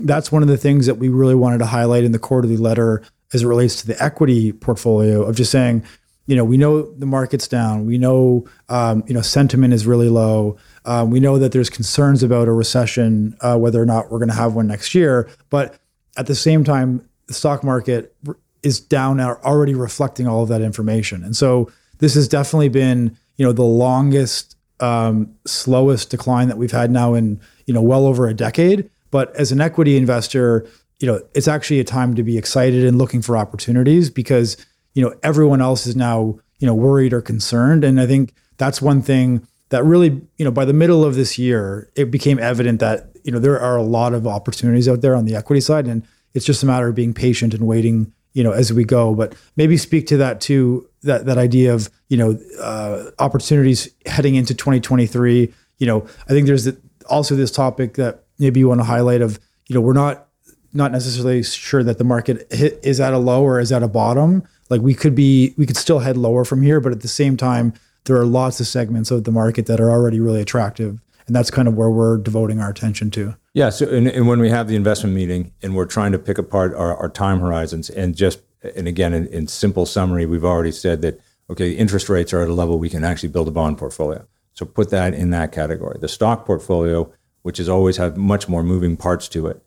that's 0.01 0.33
one 0.33 0.43
of 0.43 0.49
the 0.49 0.57
things 0.57 0.87
that 0.87 0.97
we 0.97 1.09
really 1.09 1.37
wanted 1.37 1.59
to 1.59 1.67
highlight 1.67 2.03
in 2.03 2.11
the 2.11 2.19
quarterly 2.19 2.57
letter 2.57 3.03
as 3.33 3.43
it 3.43 3.47
relates 3.47 3.81
to 3.81 3.87
the 3.87 4.03
equity 4.03 4.53
portfolio 4.53 5.23
of 5.23 5.37
just 5.37 5.53
saying, 5.53 5.85
you 6.27 6.37
know, 6.37 6.45
we 6.45 6.57
know 6.57 6.91
the 6.93 7.07
market's 7.07 7.49
down. 7.49 7.87
We 7.87 7.99
know, 7.99 8.47
um, 8.69 9.05
you 9.07 9.15
know, 9.15 9.23
sentiment 9.23 9.75
is 9.75 9.87
really 9.87 10.09
low. 10.09 10.57
Um, 10.85 11.11
we 11.11 11.21
know 11.21 11.39
that 11.39 11.53
there's 11.53 11.71
concerns 11.71 12.23
about 12.23 12.49
a 12.49 12.53
recession, 12.53 13.37
uh, 13.41 13.57
whether 13.57 13.81
or 13.81 13.87
not 13.87 14.11
we're 14.11 14.19
going 14.19 14.29
to 14.29 14.35
have 14.35 14.55
one 14.55 14.67
next 14.67 14.95
year. 14.95 15.29
But 15.51 15.79
at 16.17 16.27
the 16.27 16.35
same 16.35 16.65
time, 16.65 17.09
the 17.27 17.35
stock 17.35 17.65
market 17.65 18.15
is 18.63 18.81
down 18.81 19.17
now, 19.17 19.39
already 19.45 19.75
reflecting 19.75 20.27
all 20.27 20.43
of 20.43 20.49
that 20.49 20.63
information. 20.63 21.25
And 21.25 21.37
so 21.37 21.71
this 21.99 22.15
has 22.15 22.29
definitely 22.29 22.69
been, 22.69 23.17
you 23.37 23.45
know, 23.45 23.53
the 23.53 23.63
longest, 23.63 24.57
um, 24.81 25.35
slowest 25.47 26.11
decline 26.11 26.49
that 26.49 26.59
we've 26.59 26.73
had 26.73 26.91
now 26.91 27.15
in, 27.15 27.41
you 27.67 27.75
know, 27.75 27.83
well 27.83 28.07
over 28.07 28.29
a 28.29 28.35
decade. 28.35 28.91
But 29.11 29.35
as 29.37 29.53
an 29.53 29.61
equity 29.61 29.97
investor, 29.97 30.67
you 30.99 31.07
know, 31.07 31.21
it's 31.35 31.49
actually 31.49 31.81
a 31.81 31.85
time 31.85 32.15
to 32.15 32.23
be 32.23 32.39
excited 32.39 32.85
and 32.85 32.99
looking 32.99 33.23
for 33.23 33.37
opportunities 33.37 34.11
because, 34.11 34.57
you 34.95 35.03
know, 35.03 35.15
everyone 35.23 35.61
else 35.61 35.87
is 35.87 35.97
now, 35.97 36.39
you 36.59 36.67
know, 36.67 36.75
worried 36.75 37.13
or 37.13 37.21
concerned. 37.21 37.85
And 37.85 38.01
I 38.01 38.07
think 38.07 38.33
that's 38.57 38.81
one 38.81 39.03
thing 39.03 39.47
that 39.71 39.85
really, 39.85 40.21
you 40.37 40.45
know, 40.45 40.51
by 40.51 40.65
the 40.65 40.73
middle 40.73 41.05
of 41.05 41.15
this 41.15 41.39
year, 41.39 41.91
it 41.97 42.11
became 42.11 42.39
evident 42.39 42.79
that, 42.81 43.11
you 43.25 43.33
know, 43.33 43.39
there 43.39 43.59
are 43.59 43.77
a 43.77 43.83
lot 43.83 44.15
of 44.15 44.27
opportunities 44.27 44.89
out 44.89 45.01
there 45.01 45.17
on 45.17 45.25
the 45.25 45.35
equity 45.35 45.61
side. 45.61 45.87
And 45.87 46.07
it's 46.35 46.45
just 46.45 46.63
a 46.63 46.67
matter 46.67 46.89
of 46.89 46.95
being 46.95 47.15
patient 47.15 47.55
and 47.55 47.67
waiting, 47.67 48.13
you 48.33 48.43
know, 48.43 48.53
as 48.53 48.73
we 48.73 48.85
go. 48.85 49.15
But 49.15 49.35
maybe 49.57 49.77
speak 49.77 50.07
to 50.09 50.17
that 50.19 50.41
too, 50.41 50.89
that 51.03 51.27
that 51.27 51.39
idea 51.39 51.75
of, 51.75 51.91
you 52.09 52.17
know, 52.17 52.39
uh, 52.61 53.11
opportunities 53.19 53.93
heading 54.07 54.35
into 54.35 54.55
2023. 54.55 55.53
You 55.79 55.87
know, 55.87 56.07
I 56.27 56.31
think 56.31 56.47
there's 56.47 56.69
also 57.09 57.35
this 57.35 57.51
topic 57.51 57.95
that 57.95 58.25
maybe 58.39 58.61
you 58.61 58.69
want 58.69 58.81
to 58.81 58.85
highlight 58.85 59.21
of, 59.21 59.39
you 59.69 59.75
know, 59.75 59.81
we're 59.81 59.93
not 59.93 60.29
not 60.73 60.93
necessarily 60.93 61.43
sure 61.43 61.83
that 61.85 61.99
the 61.99 62.05
market 62.05 62.51
hit, 62.53 62.81
is 62.83 63.01
at 63.01 63.13
a 63.13 63.19
low 63.19 63.43
or 63.43 63.61
is 63.61 63.73
at 63.73 63.83
a 63.83 63.89
bottom. 63.89 64.43
Like 64.71 64.81
we 64.81 64.95
could 64.95 65.15
be, 65.15 65.55
we 65.59 65.67
could 65.67 65.77
still 65.77 65.99
head 65.99 66.17
lower 66.17 66.45
from 66.45 66.63
here, 66.63 66.81
but 66.81 66.93
at 66.93 67.03
the 67.03 67.09
same 67.09 67.37
time, 67.37 67.75
there 68.05 68.17
are 68.17 68.25
lots 68.25 68.59
of 68.59 68.67
segments 68.67 69.11
of 69.11 69.25
the 69.25 69.31
market 69.31 69.67
that 69.67 69.81
are 69.81 69.91
already 69.91 70.19
really 70.19 70.41
attractive, 70.41 71.01
and 71.33 71.37
that's 71.39 71.51
kind 71.51 71.67
of 71.67 71.73
where 71.73 71.89
we're 71.89 72.19
devoting 72.19 72.61
our 72.61 72.69
attention 72.69 73.11
to. 73.11 73.35
Yeah. 73.55 73.71
So, 73.71 73.89
and, 73.89 74.07
and 74.07 74.29
when 74.29 74.39
we 74.39 74.51
have 74.51 74.69
the 74.69 74.77
investment 74.77 75.17
meeting 75.17 75.51
and 75.63 75.75
we're 75.75 75.87
trying 75.87 76.13
to 76.13 76.19
pick 76.19 76.37
apart 76.37 76.75
our, 76.75 76.95
our 76.95 77.09
time 77.09 77.41
horizons 77.41 77.89
and 77.89 78.15
just, 78.15 78.41
and 78.77 78.87
again, 78.87 79.15
in, 79.15 79.27
in 79.29 79.47
simple 79.47 79.87
summary, 79.87 80.27
we've 80.27 80.45
already 80.45 80.73
said 80.73 81.01
that, 81.01 81.23
okay, 81.49 81.73
interest 81.73 82.11
rates 82.11 82.35
are 82.35 82.43
at 82.43 82.51
a 82.51 82.53
level 82.53 82.79
we 82.79 82.91
can 82.91 83.03
actually 83.03 83.31
build 83.31 83.49
a 83.49 83.51
bond 83.51 83.79
portfolio. 83.79 84.27
So 84.53 84.67
put 84.67 84.91
that 84.91 85.15
in 85.15 85.31
that 85.31 85.53
category. 85.53 85.97
The 85.99 86.07
stock 86.07 86.45
portfolio, 86.45 87.11
which 87.41 87.57
has 87.57 87.67
always 87.67 87.97
had 87.97 88.19
much 88.19 88.47
more 88.47 88.63
moving 88.63 88.99
parts 88.99 89.27
to 89.29 89.47
it, 89.47 89.65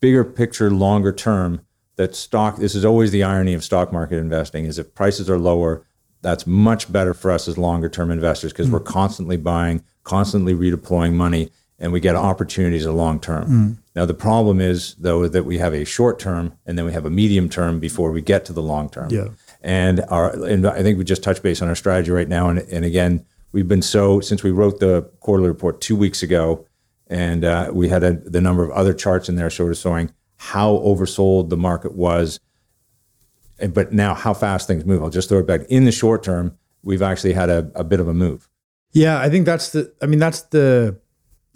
bigger 0.00 0.24
picture, 0.24 0.68
longer 0.68 1.12
term, 1.12 1.60
that 1.94 2.16
stock, 2.16 2.56
this 2.56 2.74
is 2.74 2.84
always 2.84 3.12
the 3.12 3.22
irony 3.22 3.54
of 3.54 3.62
stock 3.62 3.92
market 3.92 4.16
investing, 4.16 4.64
is 4.64 4.80
if 4.80 4.96
prices 4.96 5.30
are 5.30 5.38
lower, 5.38 5.86
that's 6.22 6.46
much 6.46 6.92
better 6.92 7.14
for 7.14 7.30
us 7.30 7.48
as 7.48 7.56
longer 7.56 7.88
term 7.88 8.10
investors 8.10 8.52
because 8.52 8.70
we're 8.70 8.80
constantly 8.80 9.36
buying, 9.36 9.84
constantly 10.04 10.54
redeploying 10.54 11.12
money, 11.14 11.50
and 11.78 11.92
we 11.92 12.00
get 12.00 12.16
opportunities 12.16 12.84
a 12.84 12.92
long 12.92 13.20
term. 13.20 13.78
Now, 13.94 14.04
the 14.04 14.14
problem 14.14 14.60
is, 14.60 14.94
though, 14.96 15.28
that 15.28 15.44
we 15.44 15.58
have 15.58 15.74
a 15.74 15.84
short 15.84 16.18
term 16.18 16.52
and 16.66 16.76
then 16.76 16.84
we 16.84 16.92
have 16.92 17.06
a 17.06 17.10
medium 17.10 17.48
term 17.48 17.78
before 17.80 18.10
we 18.10 18.20
get 18.20 18.44
to 18.46 18.52
the 18.52 18.62
long 18.62 18.90
term. 18.90 19.10
Yeah. 19.10 19.28
And 19.60 20.04
our, 20.08 20.32
and 20.44 20.66
I 20.66 20.82
think 20.82 20.98
we 20.98 21.04
just 21.04 21.22
touched 21.22 21.42
base 21.42 21.62
on 21.62 21.68
our 21.68 21.74
strategy 21.74 22.10
right 22.10 22.28
now. 22.28 22.48
And, 22.48 22.60
and 22.60 22.84
again, 22.84 23.24
we've 23.52 23.68
been 23.68 23.82
so, 23.82 24.20
since 24.20 24.42
we 24.42 24.50
wrote 24.50 24.80
the 24.80 25.02
quarterly 25.20 25.48
report 25.48 25.80
two 25.80 25.96
weeks 25.96 26.22
ago, 26.22 26.64
and 27.08 27.44
uh, 27.44 27.70
we 27.72 27.88
had 27.88 28.02
a, 28.02 28.12
the 28.12 28.40
number 28.40 28.62
of 28.62 28.70
other 28.70 28.92
charts 28.92 29.28
in 29.28 29.36
there 29.36 29.50
sort 29.50 29.72
of 29.72 29.78
showing 29.78 30.12
how 30.36 30.74
oversold 30.78 31.48
the 31.48 31.56
market 31.56 31.94
was 31.94 32.38
but 33.72 33.92
now 33.92 34.14
how 34.14 34.34
fast 34.34 34.66
things 34.66 34.84
move. 34.84 35.02
I'll 35.02 35.10
just 35.10 35.28
throw 35.28 35.38
it 35.38 35.46
back. 35.46 35.62
In 35.68 35.84
the 35.84 35.92
short 35.92 36.22
term, 36.22 36.56
we've 36.82 37.02
actually 37.02 37.32
had 37.32 37.50
a, 37.50 37.70
a 37.74 37.84
bit 37.84 38.00
of 38.00 38.08
a 38.08 38.14
move. 38.14 38.48
Yeah, 38.92 39.20
I 39.20 39.28
think 39.28 39.46
that's 39.46 39.70
the. 39.70 39.92
I 40.00 40.06
mean, 40.06 40.18
that's 40.18 40.42
the 40.42 40.98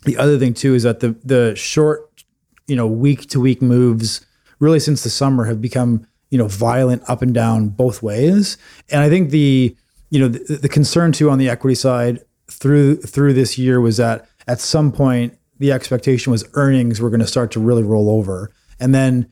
the 0.05 0.17
other 0.17 0.39
thing 0.39 0.55
too 0.55 0.75
is 0.75 0.83
that 0.83 1.01
the 1.01 1.17
the 1.25 1.55
short, 1.57 2.25
you 2.67 2.77
know, 2.77 2.87
week 2.87 3.29
to 3.31 3.41
week 3.41 3.63
moves 3.63 4.25
really 4.59 4.81
since 4.81 5.03
the 5.03 5.11
summer 5.11 5.45
have 5.45 5.61
become 5.61 6.07
you 6.31 6.39
know 6.39 6.49
violent 6.49 7.03
up 7.09 7.23
and 7.23 7.35
down 7.35 7.69
both 7.69 8.03
ways. 8.03 8.57
And 8.91 9.03
I 9.03 9.09
think 9.09 9.31
the 9.31 9.77
you 10.11 10.19
know 10.19 10.29
the, 10.29 10.57
the 10.57 10.69
concern 10.69 11.13
too 11.13 11.31
on 11.31 11.39
the 11.39 11.49
equity 11.49 11.75
side 11.75 12.21
through 12.51 12.97
through 12.97 13.35
this 13.35 13.59
year 13.59 13.81
was 13.81 13.97
that 13.99 14.29
at 14.47 14.61
some 14.61 14.93
point 14.93 15.39
the 15.59 15.73
expectation 15.73 16.33
was 16.33 16.45
earnings 16.55 17.01
were 17.01 17.11
going 17.11 17.21
to 17.21 17.27
start 17.27 17.51
to 17.53 17.61
really 17.61 17.83
roll 17.83 18.11
over, 18.11 18.51
and 18.81 18.95
then 18.95 19.31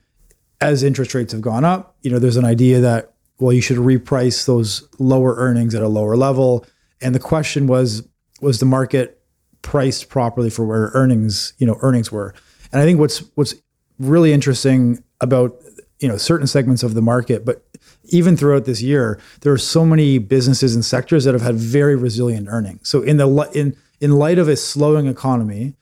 as 0.61 0.83
interest 0.83 1.15
rates 1.15 1.33
have 1.33 1.41
gone 1.41 1.65
up, 1.65 1.97
you 2.03 2.11
know, 2.11 2.19
there's 2.19 2.37
an 2.37 2.45
idea 2.45 2.81
that 2.81 3.13
well, 3.41 3.53
you 3.53 3.63
should 3.63 3.79
reprice 3.79 4.47
those 4.47 4.87
lower 4.99 5.35
earnings 5.37 5.75
at 5.75 5.83
a 5.83 5.89
lower 5.89 6.17
level. 6.17 6.67
And 7.01 7.15
the 7.15 7.21
question 7.21 7.67
was, 7.67 8.07
was 8.43 8.61
the 8.61 8.67
market 8.67 9.23
priced 9.63 10.11
properly 10.11 10.51
for 10.51 10.67
where 10.67 10.91
earnings, 10.93 11.55
you 11.59 11.67
know, 11.67 11.79
earnings 11.81 12.13
were? 12.13 12.35
And 12.73 12.81
I 12.81 12.85
think 12.85 13.01
what's 13.01 13.19
what's 13.35 13.55
really 13.99 14.33
interesting 14.33 15.03
about 15.21 15.57
you 15.99 16.09
know 16.09 16.17
certain 16.17 16.47
segments 16.47 16.83
of 16.83 16.95
the 16.95 17.03
market, 17.03 17.45
but 17.45 17.65
even 18.05 18.37
throughout 18.37 18.65
this 18.65 18.83
year, 18.83 19.19
there 19.41 19.53
are 19.53 19.59
so 19.59 19.85
many 19.85 20.19
businesses 20.19 20.75
and 20.75 20.85
sectors 20.85 21.25
that 21.25 21.35
have 21.35 21.43
had 21.43 21.57
very 21.57 21.97
resilient 21.97 22.49
earnings. 22.49 22.89
So 22.89 23.03
in 23.03 23.17
the 23.17 23.51
in 23.55 23.77
in 24.01 24.13
light 24.13 24.39
of 24.39 24.49
a 24.49 24.57
slowing 24.57 25.07
economy 25.07 25.75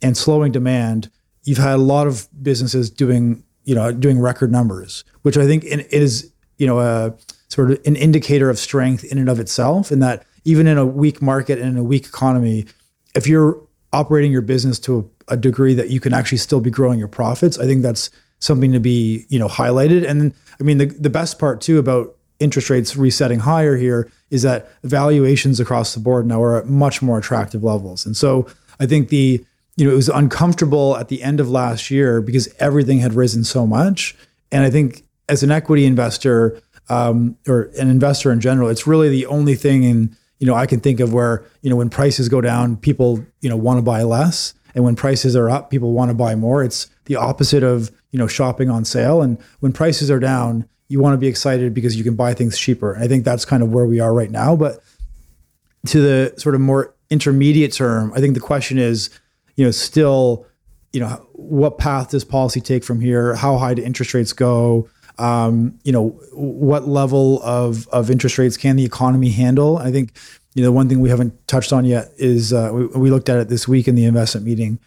and 0.00 0.16
slowing 0.16 0.52
demand, 0.52 1.10
you've 1.44 1.58
had 1.58 1.74
a 1.74 1.78
lot 1.78 2.06
of 2.06 2.28
businesses 2.42 2.90
doing 2.90 3.44
you 3.64 3.74
know 3.74 3.92
doing 3.92 4.20
record 4.20 4.50
numbers, 4.50 5.04
which 5.22 5.36
I 5.36 5.46
think 5.46 5.64
is 5.64 6.32
you 6.58 6.66
know 6.66 6.80
a 6.80 7.14
sort 7.48 7.70
of 7.70 7.80
an 7.84 7.96
indicator 7.96 8.50
of 8.50 8.58
strength 8.58 9.04
in 9.04 9.18
and 9.18 9.28
of 9.28 9.38
itself. 9.40 9.92
In 9.92 10.00
that 10.00 10.24
even 10.44 10.66
in 10.66 10.78
a 10.78 10.86
weak 10.86 11.22
market 11.22 11.58
and 11.58 11.68
in 11.68 11.76
a 11.76 11.84
weak 11.84 12.06
economy, 12.06 12.66
if 13.14 13.26
you're 13.26 13.60
operating 13.92 14.32
your 14.32 14.42
business 14.42 14.78
to 14.80 15.10
a, 15.28 15.34
a 15.34 15.36
degree 15.36 15.74
that 15.74 15.90
you 15.90 16.00
can 16.00 16.14
actually 16.14 16.38
still 16.38 16.60
be 16.60 16.70
growing 16.70 16.98
your 16.98 17.08
profits. 17.08 17.58
I 17.58 17.64
think 17.64 17.82
that's 17.82 18.10
something 18.38 18.72
to 18.72 18.80
be 18.80 19.26
you 19.28 19.38
know 19.38 19.48
highlighted. 19.48 20.08
And 20.08 20.32
I 20.60 20.64
mean 20.64 20.78
the 20.78 20.86
the 20.86 21.10
best 21.10 21.38
part 21.38 21.60
too 21.60 21.78
about 21.78 22.16
interest 22.40 22.70
rates 22.70 22.96
resetting 22.96 23.38
higher 23.38 23.76
here 23.76 24.10
is 24.30 24.42
that 24.42 24.68
valuations 24.82 25.60
across 25.60 25.94
the 25.94 26.00
board 26.00 26.26
now 26.26 26.42
are 26.42 26.56
at 26.58 26.66
much 26.66 27.00
more 27.00 27.18
attractive 27.18 27.62
levels. 27.62 28.04
And 28.04 28.16
so 28.16 28.48
I 28.80 28.86
think 28.86 29.10
the 29.10 29.44
you 29.76 29.86
know 29.86 29.92
it 29.92 29.96
was 29.96 30.08
uncomfortable 30.08 30.96
at 30.96 31.08
the 31.08 31.22
end 31.22 31.40
of 31.40 31.48
last 31.48 31.90
year 31.90 32.20
because 32.20 32.52
everything 32.58 32.98
had 32.98 33.14
risen 33.14 33.44
so 33.44 33.66
much. 33.66 34.16
And 34.50 34.64
I 34.64 34.70
think 34.70 35.04
as 35.28 35.42
an 35.42 35.50
equity 35.50 35.86
investor 35.86 36.60
um, 36.88 37.36
or 37.48 37.70
an 37.78 37.88
investor 37.88 38.32
in 38.32 38.40
general, 38.40 38.68
it's 38.68 38.86
really 38.86 39.08
the 39.08 39.26
only 39.26 39.54
thing 39.54 39.82
in 39.84 40.16
you 40.38 40.46
know 40.46 40.54
I 40.54 40.66
can 40.66 40.80
think 40.80 41.00
of 41.00 41.12
where 41.12 41.44
you 41.62 41.70
know 41.70 41.76
when 41.76 41.90
prices 41.90 42.28
go 42.28 42.40
down, 42.40 42.76
people 42.76 43.24
you 43.40 43.48
know 43.48 43.56
want 43.56 43.78
to 43.78 43.82
buy 43.82 44.02
less, 44.02 44.54
and 44.74 44.84
when 44.84 44.96
prices 44.96 45.36
are 45.36 45.48
up, 45.48 45.70
people 45.70 45.92
want 45.92 46.10
to 46.10 46.14
buy 46.14 46.34
more. 46.34 46.62
It's 46.62 46.90
the 47.06 47.16
opposite 47.16 47.62
of 47.62 47.90
you 48.10 48.18
know 48.18 48.26
shopping 48.26 48.68
on 48.68 48.84
sale. 48.84 49.22
And 49.22 49.38
when 49.60 49.72
prices 49.72 50.10
are 50.10 50.20
down, 50.20 50.68
you 50.88 51.00
want 51.00 51.14
to 51.14 51.18
be 51.18 51.28
excited 51.28 51.72
because 51.72 51.96
you 51.96 52.04
can 52.04 52.16
buy 52.16 52.34
things 52.34 52.58
cheaper. 52.58 52.96
I 52.98 53.08
think 53.08 53.24
that's 53.24 53.44
kind 53.46 53.62
of 53.62 53.72
where 53.72 53.86
we 53.86 54.00
are 54.00 54.12
right 54.12 54.30
now. 54.30 54.54
But 54.54 54.82
to 55.86 56.00
the 56.00 56.34
sort 56.36 56.54
of 56.54 56.60
more 56.60 56.94
intermediate 57.10 57.72
term, 57.72 58.12
I 58.14 58.20
think 58.20 58.34
the 58.34 58.40
question 58.40 58.78
is, 58.78 59.08
you 59.56 59.64
know, 59.64 59.70
still, 59.70 60.46
you 60.92 61.00
know, 61.00 61.26
what 61.32 61.78
path 61.78 62.10
does 62.10 62.24
policy 62.24 62.60
take 62.60 62.84
from 62.84 63.00
here? 63.00 63.34
How 63.34 63.56
high 63.58 63.74
do 63.74 63.82
interest 63.82 64.14
rates 64.14 64.32
go? 64.32 64.88
Um, 65.18 65.78
you 65.84 65.92
know, 65.92 66.10
what 66.32 66.88
level 66.88 67.42
of 67.42 67.86
of 67.88 68.10
interest 68.10 68.38
rates 68.38 68.56
can 68.56 68.76
the 68.76 68.84
economy 68.84 69.30
handle? 69.30 69.78
I 69.78 69.92
think, 69.92 70.16
you 70.54 70.62
know, 70.62 70.72
one 70.72 70.88
thing 70.88 71.00
we 71.00 71.10
haven't 71.10 71.46
touched 71.48 71.72
on 71.72 71.84
yet 71.84 72.12
is 72.16 72.52
uh, 72.52 72.70
we, 72.72 72.86
we 72.86 73.10
looked 73.10 73.28
at 73.28 73.38
it 73.38 73.48
this 73.48 73.68
week 73.68 73.88
in 73.88 73.94
the 73.94 74.04
investment 74.04 74.46
meeting. 74.46 74.78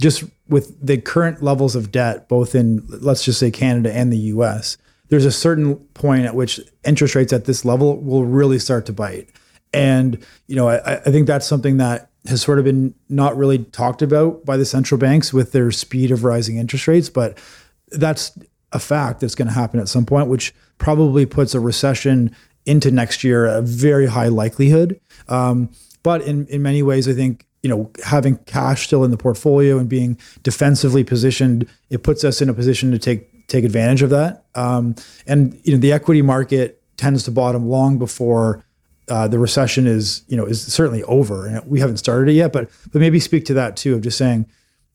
Just 0.00 0.24
with 0.48 0.84
the 0.84 0.98
current 0.98 1.42
levels 1.42 1.76
of 1.76 1.92
debt, 1.92 2.28
both 2.28 2.54
in 2.54 2.84
let's 2.88 3.24
just 3.24 3.38
say 3.38 3.50
Canada 3.50 3.92
and 3.92 4.12
the 4.12 4.18
U.S., 4.18 4.76
there's 5.08 5.24
a 5.24 5.32
certain 5.32 5.76
point 5.94 6.24
at 6.24 6.34
which 6.34 6.60
interest 6.84 7.14
rates 7.14 7.32
at 7.32 7.44
this 7.44 7.64
level 7.64 8.00
will 8.00 8.24
really 8.24 8.58
start 8.58 8.86
to 8.86 8.92
bite. 8.92 9.28
And 9.72 10.24
you 10.46 10.56
know, 10.56 10.68
I, 10.68 10.96
I 10.96 11.10
think 11.10 11.26
that's 11.26 11.46
something 11.46 11.76
that 11.78 12.11
has 12.26 12.42
sort 12.42 12.58
of 12.58 12.64
been 12.64 12.94
not 13.08 13.36
really 13.36 13.58
talked 13.58 14.02
about 14.02 14.44
by 14.44 14.56
the 14.56 14.64
central 14.64 14.98
banks 14.98 15.32
with 15.32 15.52
their 15.52 15.70
speed 15.70 16.10
of 16.10 16.24
rising 16.24 16.56
interest 16.56 16.86
rates, 16.86 17.08
but 17.08 17.38
that's 17.90 18.38
a 18.72 18.78
fact 18.78 19.20
that's 19.20 19.34
going 19.34 19.48
to 19.48 19.54
happen 19.54 19.80
at 19.80 19.88
some 19.88 20.06
point, 20.06 20.28
which 20.28 20.54
probably 20.78 21.26
puts 21.26 21.54
a 21.54 21.60
recession 21.60 22.34
into 22.64 22.90
next 22.90 23.24
year 23.24 23.46
a 23.46 23.60
very 23.60 24.06
high 24.06 24.28
likelihood. 24.28 25.00
Um, 25.28 25.70
but 26.02 26.22
in 26.22 26.46
in 26.46 26.62
many 26.62 26.82
ways, 26.82 27.08
I 27.08 27.12
think 27.12 27.46
you 27.62 27.70
know 27.70 27.90
having 28.04 28.36
cash 28.38 28.86
still 28.86 29.04
in 29.04 29.10
the 29.10 29.16
portfolio 29.16 29.78
and 29.78 29.88
being 29.88 30.18
defensively 30.42 31.04
positioned, 31.04 31.66
it 31.90 32.02
puts 32.02 32.24
us 32.24 32.40
in 32.40 32.48
a 32.48 32.54
position 32.54 32.90
to 32.92 32.98
take 32.98 33.46
take 33.48 33.64
advantage 33.64 34.02
of 34.02 34.10
that. 34.10 34.46
Um, 34.54 34.94
and 35.26 35.60
you 35.64 35.72
know 35.72 35.80
the 35.80 35.92
equity 35.92 36.22
market 36.22 36.82
tends 36.96 37.24
to 37.24 37.30
bottom 37.30 37.68
long 37.68 37.98
before 37.98 38.64
uh, 39.12 39.28
the 39.28 39.38
recession 39.38 39.86
is 39.86 40.22
you 40.28 40.36
know 40.36 40.46
is 40.46 40.62
certainly 40.72 41.02
over, 41.04 41.46
and 41.46 41.66
we 41.66 41.80
haven't 41.80 41.98
started 41.98 42.30
it 42.30 42.34
yet. 42.34 42.52
But 42.52 42.70
but 42.92 43.00
maybe 43.00 43.20
speak 43.20 43.44
to 43.46 43.54
that 43.54 43.76
too 43.76 43.94
of 43.94 44.00
just 44.00 44.18
saying 44.18 44.46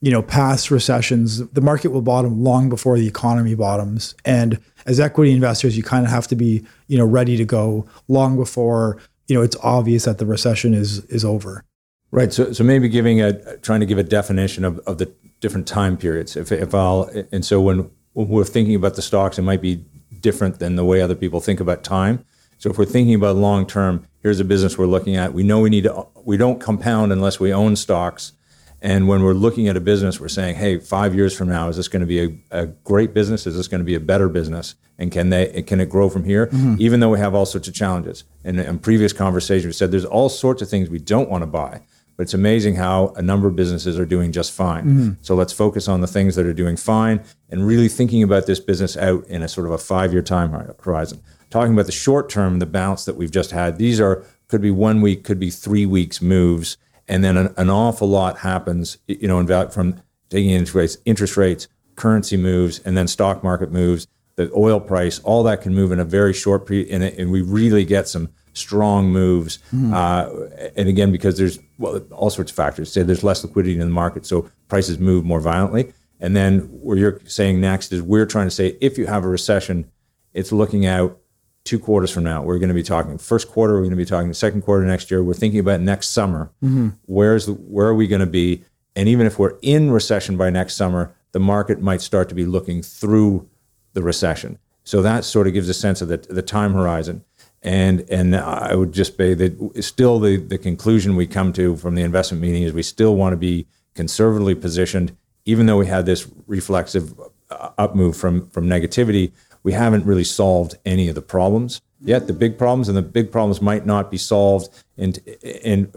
you 0.02 0.12
know, 0.12 0.22
past 0.22 0.70
recessions, 0.70 1.40
the 1.50 1.62
market 1.62 1.90
will 1.90 2.04
bottom 2.04 2.44
long 2.44 2.70
before 2.70 3.00
the 3.00 3.08
economy 3.08 3.56
bottoms. 3.56 4.14
And 4.26 4.60
as 4.86 5.00
equity 5.00 5.32
investors, 5.32 5.76
you 5.76 5.82
kind 5.82 6.06
of 6.06 6.12
have 6.12 6.28
to 6.28 6.36
be, 6.36 6.64
you 6.88 6.98
know, 6.98 7.06
ready 7.06 7.36
to 7.36 7.46
go 7.46 7.88
long 8.08 8.36
before, 8.36 9.00
you 9.28 9.36
know, 9.36 9.42
it's 9.42 9.56
obvious 9.64 10.06
that 10.06 10.20
the 10.20 10.26
recession 10.26 10.74
is 10.74 11.04
is 11.06 11.26
over. 11.26 11.64
Right. 12.12 12.32
So, 12.32 12.54
so 12.54 12.64
maybe 12.64 12.88
giving 12.88 13.22
a 13.22 13.58
trying 13.58 13.80
to 13.80 13.86
give 13.86 13.98
a 13.98 14.04
definition 14.04 14.64
of, 14.64 14.80
of 14.80 14.98
the 15.00 15.12
different 15.40 15.68
time 15.68 15.98
periods. 15.98 16.38
If, 16.38 16.52
if 16.52 16.74
I'll 16.74 17.10
and 17.32 17.44
so 17.44 17.60
when, 17.60 17.90
when 18.14 18.28
we're 18.30 18.46
thinking 18.46 18.76
about 18.76 18.96
the 18.96 19.02
stocks, 19.02 19.38
it 19.38 19.42
might 19.42 19.62
be 19.62 19.84
different 20.22 20.60
than 20.60 20.76
the 20.76 20.86
way 20.86 21.02
other 21.02 21.16
people 21.16 21.42
think 21.42 21.60
about 21.60 21.84
time. 21.84 22.24
So 22.60 22.70
if 22.70 22.78
we're 22.78 22.86
thinking 22.86 23.16
about 23.16 23.36
long 23.36 23.68
term, 23.68 24.07
here's 24.22 24.40
a 24.40 24.46
business 24.46 24.78
we're 24.78 24.86
looking 24.86 25.16
at. 25.16 25.34
We 25.34 25.44
know 25.44 25.60
we 25.60 25.70
need 25.70 25.84
to. 25.84 26.08
We 26.24 26.38
don't 26.38 26.60
compound 26.60 27.12
unless 27.12 27.40
we 27.40 27.54
own 27.54 27.76
stocks. 27.76 28.34
And 28.82 29.08
when 29.08 29.24
we're 29.24 29.34
looking 29.34 29.68
at 29.68 29.76
a 29.76 29.80
business, 29.80 30.20
we're 30.20 30.28
saying, 30.28 30.56
hey, 30.56 30.78
five 30.78 31.16
years 31.16 31.36
from 31.36 31.50
now, 31.50 31.68
is 31.68 31.78
this 31.78 31.88
going 31.88 32.02
to 32.02 32.06
be 32.06 32.24
a, 32.24 32.62
a 32.62 32.66
great 32.68 33.14
business? 33.14 33.48
Is 33.48 33.58
this 33.58 33.68
going 33.68 33.80
to 33.80 33.86
be 33.86 33.96
a 33.96 34.00
better 34.00 34.30
business? 34.30 34.76
And 35.00 35.12
can 35.12 35.30
they 35.30 35.64
can 35.64 35.80
it 35.80 35.90
grow 35.90 36.10
from 36.10 36.24
here? 36.24 36.48
Mm-hmm. 36.48 36.76
Even 36.80 37.00
though 37.00 37.10
we 37.10 37.20
have 37.20 37.34
all 37.34 37.46
sorts 37.46 37.68
of 37.68 37.74
challenges. 37.74 38.24
And 38.44 38.60
in 38.60 38.80
previous 38.80 39.14
conversations, 39.14 39.66
we 39.66 39.74
said 39.74 39.92
there's 39.92 40.06
all 40.06 40.30
sorts 40.30 40.62
of 40.62 40.70
things 40.70 40.90
we 40.90 41.00
don't 41.00 41.30
want 41.30 41.42
to 41.42 41.48
buy. 41.48 41.82
But 42.16 42.24
it's 42.24 42.34
amazing 42.34 42.76
how 42.76 43.14
a 43.16 43.22
number 43.22 43.48
of 43.48 43.56
businesses 43.56 44.00
are 44.00 44.06
doing 44.06 44.32
just 44.32 44.52
fine. 44.52 44.86
Mm-hmm. 44.86 45.12
So 45.22 45.36
let's 45.36 45.54
focus 45.54 45.88
on 45.88 46.02
the 46.02 46.08
things 46.08 46.36
that 46.36 46.48
are 46.48 46.54
doing 46.54 46.76
fine 46.76 47.24
and 47.50 47.66
really 47.66 47.88
thinking 47.88 48.24
about 48.24 48.48
this 48.48 48.60
business 48.60 48.98
out 48.98 49.24
in 49.28 49.44
a 49.44 49.48
sort 49.48 49.68
of 49.68 49.74
a 49.74 49.78
five 49.78 50.12
year 50.14 50.24
time 50.24 50.52
horizon. 50.82 51.22
Talking 51.50 51.74
about 51.74 51.86
the 51.86 51.92
short 51.92 52.30
term, 52.30 52.60
the 52.60 52.66
bounce 52.66 53.06
that 53.06 53.16
we've 53.16 53.32
just 53.32 53.52
had, 53.52 53.78
these 53.78 54.00
are 54.02 54.26
could 54.48 54.62
be 54.62 54.72
one 54.72 55.02
week, 55.02 55.24
could 55.24 55.40
be 55.40 55.50
three 55.50 55.86
weeks 55.86 56.22
moves 56.22 56.78
and 57.08 57.24
then 57.24 57.38
an, 57.38 57.54
an 57.58 57.70
awful 57.70 58.08
lot 58.08 58.40
happens, 58.40 58.98
you 59.08 59.28
know, 59.28 59.40
in, 59.40 59.70
from 59.70 60.02
taking 60.30 60.50
into 60.50 60.78
rates, 60.78 60.98
interest 61.06 61.38
rates, 61.38 61.68
currency 61.96 62.38
moves, 62.38 62.80
and 62.80 62.98
then 62.98 63.08
stock 63.08 63.44
market 63.44 63.72
moves, 63.72 64.08
the 64.36 64.52
oil 64.56 64.80
price, 64.80 65.20
all 65.20 65.44
that 65.44 65.62
can 65.62 65.74
move 65.74 65.92
in 65.92 66.00
a 66.00 66.06
very 66.06 66.34
short 66.34 66.68
period, 66.68 66.90
and, 66.90 67.04
and 67.04 67.32
we 67.32 67.42
really 67.42 67.86
get 67.86 68.08
some 68.08 68.30
strong 68.54 69.10
moves. 69.10 69.60
Mm. 69.74 69.94
Uh, 69.94 70.70
and 70.76 70.90
again, 70.90 71.12
because 71.12 71.38
there's 71.38 71.60
well, 71.78 72.00
all 72.12 72.30
sorts 72.30 72.52
of 72.52 72.56
factors. 72.56 72.92
Say 72.92 73.04
there's 73.04 73.24
less 73.24 73.44
liquidity 73.44 73.74
in 73.74 73.80
the 73.80 73.86
market, 73.88 74.26
so 74.26 74.50
prices 74.68 75.00
move 75.00 75.26
more 75.26 75.40
violently. 75.40 75.94
And 76.20 76.36
then 76.36 76.62
what 76.62 76.98
you're 76.98 77.22
saying 77.26 77.62
next 77.62 77.92
is 77.94 78.02
we're 78.02 78.26
trying 78.26 78.48
to 78.48 78.52
say 78.52 78.78
if 78.82 78.98
you 78.98 79.06
have 79.06 79.24
a 79.24 79.28
recession, 79.28 79.90
it's 80.34 80.52
looking 80.52 80.86
out 80.86 81.20
two 81.68 81.80
quarters 81.80 82.10
from 82.10 82.24
now. 82.24 82.42
We're 82.42 82.58
going 82.58 82.70
to 82.70 82.76
be 82.76 82.84
talking 82.84 83.18
first 83.18 83.50
quarter. 83.50 83.74
We're 83.74 83.82
going 83.82 83.92
to 83.92 83.98
be 83.98 84.06
talking 84.06 84.30
the 84.30 84.34
second 84.34 84.62
quarter 84.62 84.86
next 84.86 85.12
year. 85.12 85.24
We're 85.24 85.34
thinking 85.34 85.60
about 85.60 85.82
next 85.82 86.10
summer. 86.10 86.52
Mm-hmm. 86.64 86.90
Where's 87.06 87.46
the, 87.46 87.54
where 87.54 87.88
are 87.88 87.96
we 87.96 88.08
going 88.08 88.22
to 88.22 88.26
be? 88.26 88.64
And 88.96 89.08
even 89.08 89.28
if 89.28 89.38
we're 89.38 89.58
in 89.62 89.92
recession 89.92 90.38
by 90.38 90.50
next 90.50 90.76
summer, 90.76 91.14
the 91.34 91.40
market 91.40 91.82
might 91.82 92.02
start 92.02 92.30
to 92.30 92.36
be 92.36 92.46
looking 92.46 92.82
through 92.82 93.48
the 93.94 94.02
recession. 94.02 94.58
So 94.84 95.02
that 95.02 95.26
sort 95.26 95.48
of 95.48 95.54
gives 95.54 95.70
a 95.70 95.74
sense 95.74 96.02
of 96.02 96.08
the, 96.08 96.18
the 96.18 96.42
time 96.42 96.74
horizon. 96.74 97.24
And 97.62 98.06
and 98.10 98.36
I 98.36 98.76
would 98.76 98.94
just 98.94 99.18
say 99.18 99.34
that 99.34 99.84
still 99.84 100.20
the, 100.20 100.38
the 100.38 100.58
conclusion 100.58 101.16
we 101.16 101.28
come 101.28 101.52
to 101.54 101.76
from 101.76 101.96
the 101.96 102.04
investment 102.04 102.42
meeting 102.42 102.64
is 102.64 102.72
we 102.72 102.84
still 102.84 103.16
want 103.16 103.34
to 103.34 103.38
be 103.38 103.68
conservatively 103.96 104.56
positioned, 104.56 105.18
even 105.46 105.66
though 105.66 105.78
we 105.78 105.88
had 105.88 106.06
this 106.06 106.28
reflexive 106.46 107.20
uh, 107.50 107.70
up 107.78 107.96
move 107.96 108.16
from 108.16 108.48
from 108.52 108.68
negativity 108.68 109.32
we 109.64 109.74
haven't 109.74 110.06
really 110.06 110.24
solved 110.24 110.78
any 110.86 111.10
of 111.10 111.16
the 111.16 111.22
problems 111.22 111.82
yet. 112.00 112.28
The 112.28 112.34
big 112.34 112.58
problems 112.58 112.88
and 112.88 112.98
the 112.98 113.02
big 113.02 113.32
problems 113.32 113.62
might 113.62 113.86
not 113.86 114.12
be 114.12 114.18
solved 114.18 114.70
in, 114.98 115.14
in 115.42 115.92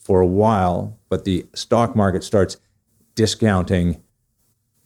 for 0.00 0.20
a 0.20 0.26
while, 0.26 0.98
but 1.08 1.24
the 1.24 1.46
stock 1.54 1.94
market 1.94 2.24
starts 2.24 2.56
discounting 3.14 4.02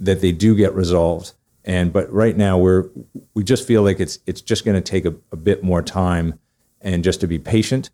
that 0.00 0.20
they 0.20 0.32
do 0.32 0.56
get 0.56 0.74
resolved. 0.74 1.32
And 1.64 1.92
but 1.92 2.12
right 2.12 2.36
now 2.36 2.58
we're 2.58 2.88
we 3.34 3.44
just 3.44 3.66
feel 3.66 3.82
like 3.82 4.00
it's 4.00 4.18
it's 4.26 4.40
just 4.40 4.64
going 4.64 4.74
to 4.74 4.80
take 4.80 5.04
a, 5.04 5.14
a 5.30 5.36
bit 5.36 5.62
more 5.62 5.80
time 5.80 6.38
and 6.80 7.04
just 7.04 7.20
to 7.20 7.28
be 7.28 7.38
patient. 7.38 7.90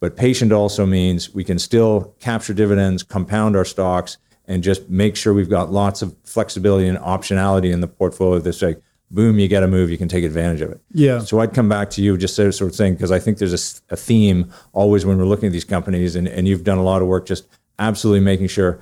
But 0.00 0.16
patient 0.16 0.50
also 0.50 0.86
means 0.86 1.32
we 1.32 1.44
can 1.44 1.58
still 1.58 2.16
capture 2.18 2.54
dividends, 2.54 3.02
compound 3.02 3.54
our 3.54 3.64
stocks, 3.64 4.16
and 4.46 4.62
just 4.62 4.88
make 4.88 5.14
sure 5.14 5.34
we've 5.34 5.50
got 5.50 5.70
lots 5.70 6.00
of 6.02 6.16
flexibility 6.24 6.88
and 6.88 6.98
optionality 6.98 7.70
in 7.70 7.80
the 7.80 7.86
portfolio. 7.86 8.40
This 8.40 8.62
like 8.62 8.80
boom, 9.12 9.38
you 9.38 9.46
get 9.46 9.62
a 9.62 9.68
move, 9.68 9.90
you 9.90 9.98
can 9.98 10.08
take 10.08 10.24
advantage 10.24 10.62
of 10.62 10.70
it. 10.70 10.80
Yeah. 10.92 11.18
So 11.18 11.40
I'd 11.40 11.52
come 11.52 11.68
back 11.68 11.90
to 11.90 12.02
you 12.02 12.16
just 12.16 12.34
sort 12.34 12.60
of 12.62 12.74
saying, 12.74 12.94
because 12.94 13.12
I 13.12 13.18
think 13.18 13.38
there's 13.38 13.82
a, 13.90 13.94
a, 13.94 13.96
theme 13.96 14.50
always 14.72 15.04
when 15.04 15.18
we're 15.18 15.26
looking 15.26 15.46
at 15.46 15.52
these 15.52 15.66
companies, 15.66 16.16
and, 16.16 16.26
and 16.26 16.48
you've 16.48 16.64
done 16.64 16.78
a 16.78 16.82
lot 16.82 17.02
of 17.02 17.08
work 17.08 17.26
just 17.26 17.46
absolutely 17.78 18.20
making 18.20 18.46
sure, 18.46 18.80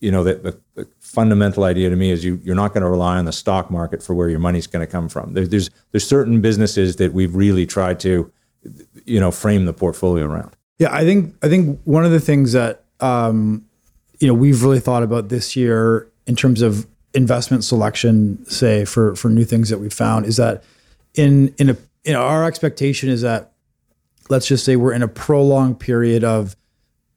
you 0.00 0.10
know, 0.10 0.22
that 0.22 0.42
the, 0.42 0.60
the 0.74 0.86
fundamental 0.98 1.64
idea 1.64 1.88
to 1.88 1.96
me 1.96 2.10
is 2.10 2.22
you, 2.24 2.38
you're 2.44 2.54
not 2.54 2.74
going 2.74 2.82
to 2.82 2.90
rely 2.90 3.16
on 3.16 3.24
the 3.24 3.32
stock 3.32 3.70
market 3.70 4.02
for 4.02 4.14
where 4.14 4.28
your 4.28 4.38
money's 4.38 4.66
going 4.66 4.86
to 4.86 4.90
come 4.90 5.08
from. 5.08 5.32
There, 5.32 5.46
there's, 5.46 5.70
there's 5.92 6.06
certain 6.06 6.42
businesses 6.42 6.96
that 6.96 7.14
we've 7.14 7.34
really 7.34 7.64
tried 7.64 7.98
to, 8.00 8.30
you 9.06 9.18
know, 9.18 9.30
frame 9.30 9.64
the 9.64 9.72
portfolio 9.72 10.26
around. 10.26 10.54
Yeah, 10.78 10.92
I 10.94 11.04
think, 11.04 11.34
I 11.42 11.48
think 11.48 11.80
one 11.84 12.04
of 12.04 12.10
the 12.10 12.20
things 12.20 12.52
that, 12.52 12.84
um, 13.00 13.64
you 14.18 14.28
know, 14.28 14.34
we've 14.34 14.62
really 14.62 14.80
thought 14.80 15.02
about 15.02 15.30
this 15.30 15.56
year 15.56 16.10
in 16.26 16.36
terms 16.36 16.60
of 16.60 16.86
investment 17.14 17.64
selection, 17.64 18.44
say 18.46 18.84
for 18.84 19.14
for 19.16 19.28
new 19.28 19.44
things 19.44 19.68
that 19.68 19.78
we 19.78 19.90
found, 19.90 20.26
is 20.26 20.36
that 20.36 20.62
in 21.14 21.54
in 21.58 21.70
a 21.70 21.76
know 22.12 22.22
our 22.22 22.44
expectation 22.44 23.08
is 23.08 23.22
that 23.22 23.52
let's 24.28 24.46
just 24.46 24.64
say 24.64 24.76
we're 24.76 24.92
in 24.92 25.02
a 25.02 25.08
prolonged 25.08 25.80
period 25.80 26.24
of 26.24 26.56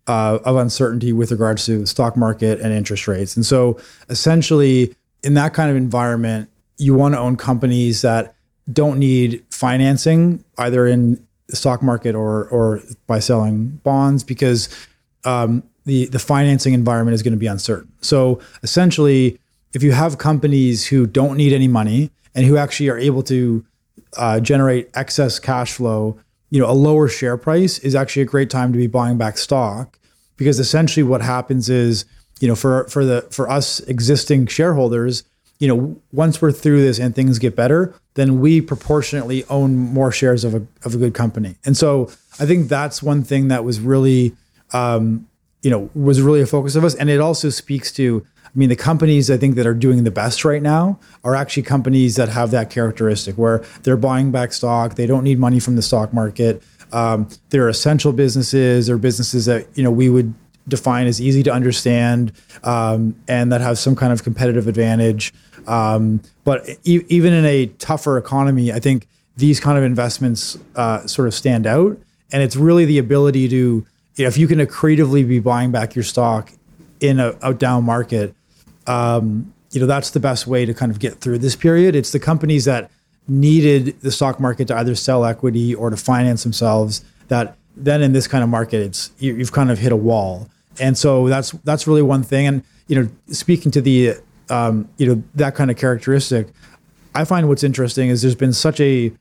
uh, 0.08 0.40
of 0.44 0.56
uncertainty 0.56 1.14
with 1.14 1.32
regards 1.32 1.66
to 1.66 1.80
the 1.80 1.88
stock 1.88 2.18
market 2.18 2.60
and 2.60 2.74
interest 2.74 3.08
rates, 3.08 3.36
and 3.36 3.46
so 3.46 3.80
essentially 4.10 4.96
in 5.24 5.36
that 5.36 5.54
kind 5.54 5.72
of 5.72 5.78
environment, 5.78 6.50
you 6.78 6.94
want 6.94 7.14
to 7.14 7.20
own 7.20 7.38
companies 7.38 8.02
that 8.02 8.36
don't 8.72 9.00
need 9.00 9.44
financing 9.50 10.44
either 10.58 10.86
in 10.88 11.26
the 11.48 11.56
stock 11.56 11.82
market 11.82 12.16
or 12.16 12.48
or 12.50 12.82
by 13.08 13.20
selling 13.20 13.68
bonds 13.84 14.24
because 14.24 14.70
um, 15.26 15.64
the 15.86 16.06
the 16.08 16.20
financing 16.20 16.74
environment 16.74 17.14
is 17.14 17.22
going 17.22 17.34
to 17.34 17.38
be 17.38 17.48
uncertain. 17.48 17.92
So 18.02 18.40
essentially, 18.64 19.40
if 19.74 19.84
you 19.84 19.92
have 19.92 20.18
companies 20.18 20.88
who 20.88 21.08
don't 21.08 21.38
need 21.38 21.54
any 21.54 21.68
money 21.68 22.12
and 22.36 22.46
who 22.46 22.58
actually 22.58 22.90
are 22.90 22.98
able 22.98 23.24
to 23.24 23.66
uh, 24.18 24.40
generate 24.40 24.90
excess 24.94 25.40
cash 25.40 25.74
flow, 25.74 26.18
you 26.50 26.60
know, 26.60 26.70
a 26.70 26.74
lower 26.74 27.08
share 27.08 27.38
price 27.38 27.80
is 27.80 27.96
actually 27.96 28.22
a 28.22 28.26
great 28.26 28.50
time 28.50 28.72
to 28.72 28.78
be 28.78 28.88
buying 28.88 29.18
back 29.18 29.38
stock 29.38 29.98
because 30.38 30.60
essentially 30.60 31.04
what 31.04 31.22
happens 31.22 31.70
is, 31.70 32.06
you 32.40 32.48
know, 32.48 32.56
for 32.56 32.88
for 32.88 33.04
the 33.06 33.22
for 33.32 33.50
us 33.50 33.80
existing 33.82 34.48
shareholders, 34.48 35.24
you 35.60 35.68
know, 35.68 36.00
once 36.12 36.42
we're 36.42 36.52
through 36.52 36.82
this 36.82 37.00
and 37.00 37.16
things 37.16 37.40
get 37.40 37.56
better, 37.56 37.94
then 38.16 38.40
we 38.40 38.62
proportionately 38.62 39.46
own 39.46 39.76
more 39.76 40.12
shares 40.12 40.44
of 40.44 40.54
a 40.54 40.66
of 40.84 40.94
a 40.94 40.98
good 40.98 41.14
company. 41.14 41.56
And 41.66 41.76
so 41.76 42.12
I 42.40 42.46
think 42.46 42.70
that's 42.70 43.02
one 43.02 43.24
thing 43.24 43.48
that 43.48 43.64
was 43.64 43.80
really, 43.80 44.36
um, 44.74 45.28
you 45.64 45.72
know, 45.72 45.90
was 45.96 46.22
really 46.22 46.42
a 46.42 46.46
focus 46.46 46.76
of 46.76 46.84
us, 46.84 46.94
and 46.96 47.10
it 47.10 47.20
also 47.20 47.50
speaks 47.50 47.92
to. 47.94 48.26
I 48.56 48.60
mean, 48.60 48.70
the 48.70 48.76
companies 48.76 49.32
I 49.32 49.38
think 49.38 49.56
that 49.56 49.66
are 49.66 49.74
doing 49.74 50.04
the 50.04 50.12
best 50.12 50.46
right 50.46 50.62
now 50.62 51.00
are 51.24 51.36
actually 51.36 51.64
companies 51.64 52.16
that 52.18 52.30
have 52.30 52.52
that 52.52 52.70
characteristic 52.70 53.36
where 53.36 53.64
they're 53.82 53.98
buying 53.98 54.32
back 54.32 54.54
stock. 54.54 54.94
They 54.96 55.08
don't 55.08 55.24
need 55.24 55.40
money 55.40 55.60
from 55.60 55.76
the 55.76 55.82
stock 55.82 56.14
market. 56.14 56.62
Um, 56.92 57.28
they're 57.50 57.70
essential 57.70 58.14
businesses. 58.14 58.86
They're 58.86 59.00
businesses 59.00 59.46
that 59.46 59.68
you 59.74 59.84
know 59.84 59.90
we 59.90 60.10
would 60.10 60.36
define 60.68 61.08
as 61.08 61.20
easy 61.20 61.44
to 61.44 61.52
understand 61.52 62.32
um, 62.64 63.16
and 63.28 63.52
that 63.52 63.62
have 63.62 63.78
some 63.78 63.96
kind 63.96 64.14
of 64.14 64.24
competitive 64.24 64.68
advantage. 64.68 65.34
Um, 65.68 66.22
but 66.44 66.70
e- 66.84 67.04
even 67.10 67.34
in 67.34 67.46
a 67.46 67.66
tougher 67.66 68.18
economy, 68.18 68.72
I 68.72 68.80
think 68.80 69.08
these 69.36 69.60
kind 69.60 69.78
of 69.78 69.84
investments 69.84 70.58
uh, 70.76 71.06
sort 71.08 71.28
of 71.28 71.34
stand 71.34 71.66
out. 71.66 71.98
And 72.32 72.42
it's 72.42 72.56
really 72.56 72.86
the 72.86 72.98
ability 72.98 73.50
to, 73.50 73.56
you 73.56 73.86
know, 74.20 74.28
if 74.28 74.38
you 74.38 74.48
can 74.48 74.66
creatively 74.68 75.24
be 75.24 75.40
buying 75.40 75.72
back 75.72 75.96
your 75.96 76.04
stock 76.04 76.52
in 77.00 77.20
a, 77.20 77.36
a 77.42 77.54
down 77.54 77.84
market, 77.84 78.36
um, 78.88 79.54
you 79.72 79.80
know, 79.82 79.88
that's 79.88 80.12
the 80.12 80.20
best 80.20 80.48
way 80.48 80.66
to 80.66 80.74
kind 80.74 80.92
of 80.92 81.00
get 81.00 81.16
through 81.16 81.40
this 81.40 81.56
period. 81.56 81.96
It's 81.96 82.12
the 82.12 82.20
companies 82.20 82.66
that 82.66 82.92
needed 83.28 84.00
the 84.02 84.12
stock 84.12 84.40
market 84.40 84.68
to 84.68 84.78
either 84.78 84.96
sell 84.96 85.26
equity 85.26 85.74
or 85.74 85.90
to 85.90 85.98
finance 85.98 86.44
themselves 86.44 87.04
that 87.30 87.58
then 87.76 88.02
in 88.02 88.14
this 88.14 88.28
kind 88.28 88.44
of 88.44 88.50
market, 88.50 88.82
it's 88.82 89.12
you, 89.18 89.36
you've 89.36 89.52
kind 89.52 89.72
of 89.72 89.80
hit 89.80 89.92
a 89.92 89.96
wall. 89.96 90.48
And 90.80 90.98
so 90.98 91.28
that's 91.28 91.52
that's 91.64 91.88
really 91.88 92.02
one 92.02 92.24
thing. 92.24 92.48
And 92.48 92.64
you 92.88 93.02
know, 93.02 93.10
speaking 93.28 93.72
to 93.72 93.82
the 93.82 94.16
um, 94.50 94.90
you 94.98 95.08
know 95.08 95.24
that 95.36 95.56
kind 95.56 95.72
of 95.72 95.78
characteristic, 95.78 96.48
I 97.16 97.26
find 97.26 97.48
what's 97.48 97.64
interesting 97.64 98.10
is 98.10 98.22
there's 98.22 98.36
been 98.36 98.54
such 98.54 98.80
a 98.80 99.12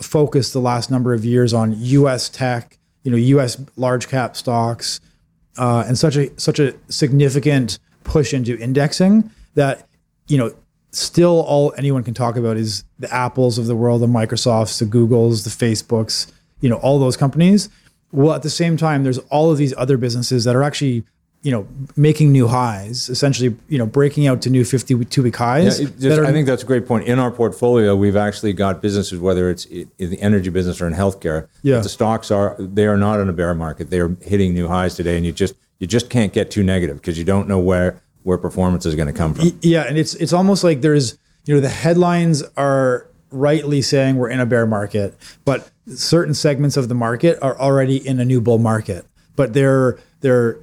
focus 0.00 0.52
the 0.52 0.60
last 0.60 0.90
number 0.90 1.14
of 1.14 1.24
years 1.24 1.52
on 1.54 1.74
U.S. 1.76 2.28
tech, 2.28 2.78
you 3.02 3.10
know, 3.10 3.16
U.S. 3.16 3.60
large 3.76 4.08
cap 4.08 4.36
stocks, 4.36 5.00
uh, 5.56 5.84
and 5.86 5.98
such 5.98 6.16
a 6.16 6.38
such 6.40 6.58
a 6.58 6.74
significant 6.88 7.78
push 8.06 8.32
into 8.32 8.56
indexing 8.58 9.30
that 9.54 9.86
you 10.28 10.38
know 10.38 10.54
still 10.92 11.42
all 11.42 11.74
anyone 11.76 12.02
can 12.02 12.14
talk 12.14 12.36
about 12.36 12.56
is 12.56 12.84
the 12.98 13.12
apples 13.12 13.58
of 13.58 13.66
the 13.66 13.76
world 13.76 14.00
the 14.00 14.06
microsofts 14.06 14.78
the 14.78 14.86
googles 14.86 15.44
the 15.44 15.50
facebooks 15.50 16.32
you 16.60 16.68
know 16.68 16.76
all 16.76 16.98
those 16.98 17.16
companies. 17.16 17.68
Well 18.12 18.34
at 18.34 18.42
the 18.42 18.50
same 18.50 18.76
time 18.76 19.04
there's 19.04 19.18
all 19.30 19.50
of 19.50 19.58
these 19.58 19.74
other 19.76 19.96
businesses 19.98 20.44
that 20.44 20.56
are 20.56 20.62
actually 20.62 21.04
you 21.42 21.52
know 21.52 21.66
making 21.96 22.32
new 22.32 22.48
highs 22.48 23.08
essentially 23.08 23.54
you 23.68 23.78
know 23.78 23.86
breaking 23.86 24.26
out 24.26 24.40
to 24.42 24.50
new 24.50 24.64
52 24.64 25.22
week 25.22 25.36
highs 25.36 25.80
yeah, 25.80 25.88
just, 25.98 26.18
are, 26.18 26.24
i 26.24 26.32
think 26.32 26.46
that's 26.46 26.62
a 26.62 26.66
great 26.66 26.86
point. 26.86 27.06
In 27.06 27.18
our 27.18 27.30
portfolio 27.30 27.94
we've 27.94 28.16
actually 28.16 28.52
got 28.52 28.80
businesses 28.80 29.20
whether 29.20 29.50
it's 29.50 29.64
in 29.66 29.90
the 29.98 30.20
energy 30.20 30.50
business 30.50 30.80
or 30.80 30.86
in 30.86 30.94
healthcare 30.94 31.48
yeah. 31.62 31.80
the 31.80 31.88
stocks 31.88 32.30
are 32.30 32.56
they 32.58 32.86
are 32.86 32.96
not 32.96 33.20
in 33.20 33.28
a 33.28 33.32
bear 33.32 33.54
market. 33.54 33.90
They're 33.90 34.16
hitting 34.22 34.54
new 34.54 34.68
highs 34.68 34.94
today 34.94 35.16
and 35.16 35.26
you 35.26 35.32
just 35.32 35.54
you 35.78 35.86
just 35.86 36.10
can't 36.10 36.32
get 36.32 36.50
too 36.50 36.62
negative 36.62 36.96
because 36.96 37.18
you 37.18 37.24
don't 37.24 37.48
know 37.48 37.58
where 37.58 38.02
where 38.22 38.38
performance 38.38 38.84
is 38.86 38.94
going 38.94 39.06
to 39.06 39.12
come 39.12 39.34
from 39.34 39.50
yeah 39.62 39.82
and 39.82 39.98
it's 39.98 40.14
it's 40.14 40.32
almost 40.32 40.64
like 40.64 40.80
there's 40.80 41.18
you 41.44 41.54
know 41.54 41.60
the 41.60 41.68
headlines 41.68 42.42
are 42.56 43.06
rightly 43.30 43.82
saying 43.82 44.16
we're 44.16 44.30
in 44.30 44.40
a 44.40 44.46
bear 44.46 44.66
market 44.66 45.14
but 45.44 45.70
certain 45.86 46.34
segments 46.34 46.76
of 46.76 46.88
the 46.88 46.94
market 46.94 47.38
are 47.42 47.58
already 47.58 48.06
in 48.06 48.18
a 48.20 48.24
new 48.24 48.40
bull 48.40 48.58
market, 48.58 49.06
but 49.36 49.52
they're 49.52 49.98
they're 50.20 50.58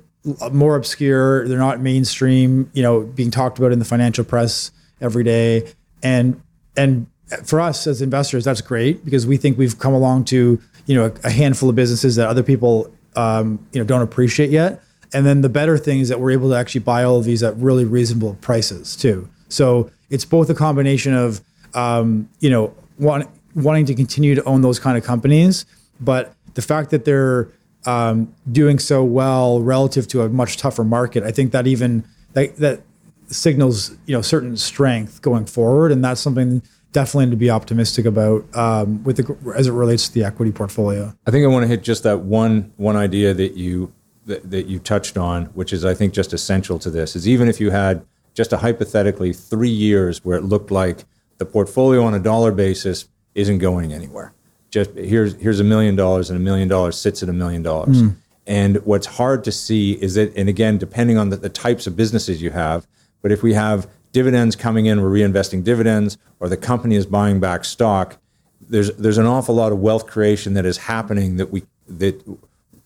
more 0.51 0.75
obscure. 0.75 1.47
They're 1.47 1.57
not 1.57 1.79
mainstream. 1.79 2.69
You 2.73 2.83
know, 2.83 3.01
being 3.01 3.31
talked 3.31 3.57
about 3.57 3.71
in 3.71 3.79
the 3.79 3.85
financial 3.85 4.23
press 4.23 4.71
every 5.01 5.23
day, 5.23 5.71
and 6.01 6.41
and 6.75 7.07
for 7.43 7.59
us 7.59 7.87
as 7.87 8.01
investors, 8.01 8.43
that's 8.43 8.61
great 8.61 9.03
because 9.05 9.25
we 9.25 9.37
think 9.37 9.57
we've 9.57 9.79
come 9.79 9.93
along 9.93 10.25
to 10.25 10.61
you 10.85 10.95
know 10.95 11.05
a, 11.05 11.27
a 11.27 11.31
handful 11.31 11.69
of 11.69 11.75
businesses 11.75 12.15
that 12.15 12.27
other 12.27 12.43
people 12.43 12.93
um, 13.15 13.65
you 13.71 13.79
know 13.79 13.85
don't 13.85 14.01
appreciate 14.01 14.49
yet. 14.49 14.81
And 15.13 15.25
then 15.25 15.41
the 15.41 15.49
better 15.49 15.77
thing 15.77 15.99
is 15.99 16.09
that 16.09 16.19
we're 16.19 16.31
able 16.31 16.49
to 16.49 16.55
actually 16.55 16.81
buy 16.81 17.03
all 17.03 17.17
of 17.17 17.25
these 17.25 17.43
at 17.43 17.55
really 17.57 17.85
reasonable 17.85 18.35
prices 18.41 18.95
too. 18.95 19.29
So 19.49 19.91
it's 20.09 20.25
both 20.25 20.49
a 20.49 20.55
combination 20.55 21.13
of 21.13 21.41
um, 21.73 22.29
you 22.39 22.49
know 22.49 22.73
one 22.97 23.27
wanting 23.55 23.85
to 23.85 23.95
continue 23.95 24.35
to 24.35 24.43
own 24.45 24.61
those 24.61 24.79
kind 24.79 24.97
of 24.97 25.03
companies, 25.03 25.65
but 25.99 26.33
the 26.55 26.61
fact 26.61 26.89
that 26.89 27.05
they're 27.05 27.49
um, 27.85 28.33
doing 28.51 28.79
so 28.79 29.03
well 29.03 29.61
relative 29.61 30.07
to 30.09 30.21
a 30.21 30.29
much 30.29 30.57
tougher 30.57 30.83
market, 30.83 31.23
I 31.23 31.31
think 31.31 31.51
that 31.51 31.67
even 31.67 32.03
that, 32.33 32.55
that 32.57 32.81
signals 33.27 33.91
you 34.05 34.15
know 34.15 34.21
certain 34.21 34.57
strength 34.57 35.21
going 35.21 35.45
forward, 35.45 35.91
and 35.91 36.03
that's 36.03 36.21
something 36.21 36.61
definitely 36.91 37.31
to 37.31 37.35
be 37.35 37.49
optimistic 37.49 38.05
about 38.05 38.45
um, 38.55 39.03
with 39.03 39.17
the, 39.17 39.53
as 39.55 39.67
it 39.67 39.71
relates 39.71 40.07
to 40.07 40.13
the 40.13 40.23
equity 40.23 40.51
portfolio. 40.51 41.13
I 41.25 41.31
think 41.31 41.43
I 41.43 41.47
want 41.47 41.63
to 41.63 41.67
hit 41.67 41.83
just 41.83 42.03
that 42.03 42.19
one 42.19 42.71
one 42.77 42.95
idea 42.95 43.33
that 43.33 43.53
you 43.53 43.91
that, 44.25 44.49
that 44.51 44.67
you 44.67 44.79
touched 44.79 45.17
on, 45.17 45.45
which 45.47 45.73
is 45.73 45.83
I 45.85 45.93
think 45.93 46.13
just 46.13 46.33
essential 46.33 46.79
to 46.79 46.89
this 46.89 47.15
is 47.15 47.27
even 47.27 47.47
if 47.47 47.59
you 47.59 47.71
had 47.71 48.05
just 48.33 48.53
a 48.53 48.57
hypothetically 48.57 49.33
three 49.33 49.69
years 49.69 50.23
where 50.23 50.37
it 50.37 50.43
looked 50.43 50.71
like 50.71 51.05
the 51.37 51.45
portfolio 51.45 52.03
on 52.03 52.13
a 52.13 52.19
dollar 52.19 52.51
basis 52.51 53.07
isn't 53.35 53.59
going 53.59 53.93
anywhere. 53.93 54.33
Just 54.69 54.91
here's 54.95 55.35
here's 55.35 55.59
a 55.59 55.63
million 55.63 55.95
dollars, 55.95 56.29
and 56.29 56.39
a 56.39 56.41
million 56.41 56.67
dollars 56.67 56.97
sits 56.97 57.21
at 57.21 57.29
a 57.29 57.33
million 57.33 57.61
dollars. 57.61 58.01
Hmm. 58.01 58.09
And 58.45 58.77
what's 58.85 59.05
hard 59.05 59.43
to 59.45 59.51
see 59.51 59.93
is 59.93 60.15
that, 60.15 60.35
and 60.35 60.49
again, 60.49 60.77
depending 60.77 61.17
on 61.17 61.29
the, 61.29 61.37
the 61.37 61.49
types 61.49 61.87
of 61.87 61.95
businesses 61.95 62.41
you 62.41 62.49
have, 62.49 62.85
but 63.21 63.31
if 63.31 63.41
we 63.41 63.53
have 63.53 63.87
dividends 64.11 64.55
coming 64.55 64.85
in, 64.85 65.01
we're 65.01 65.09
reinvesting 65.09 65.63
dividends, 65.63 66.17
or 66.39 66.49
the 66.49 66.57
company 66.57 66.95
is 66.95 67.05
buying 67.05 67.39
back 67.39 67.63
stock, 67.63 68.17
there's 68.69 68.93
there's 68.95 69.17
an 69.17 69.25
awful 69.25 69.55
lot 69.55 69.71
of 69.71 69.79
wealth 69.79 70.07
creation 70.07 70.53
that 70.55 70.65
is 70.65 70.77
happening 70.77 71.37
that 71.37 71.51
we 71.51 71.63
that 71.87 72.21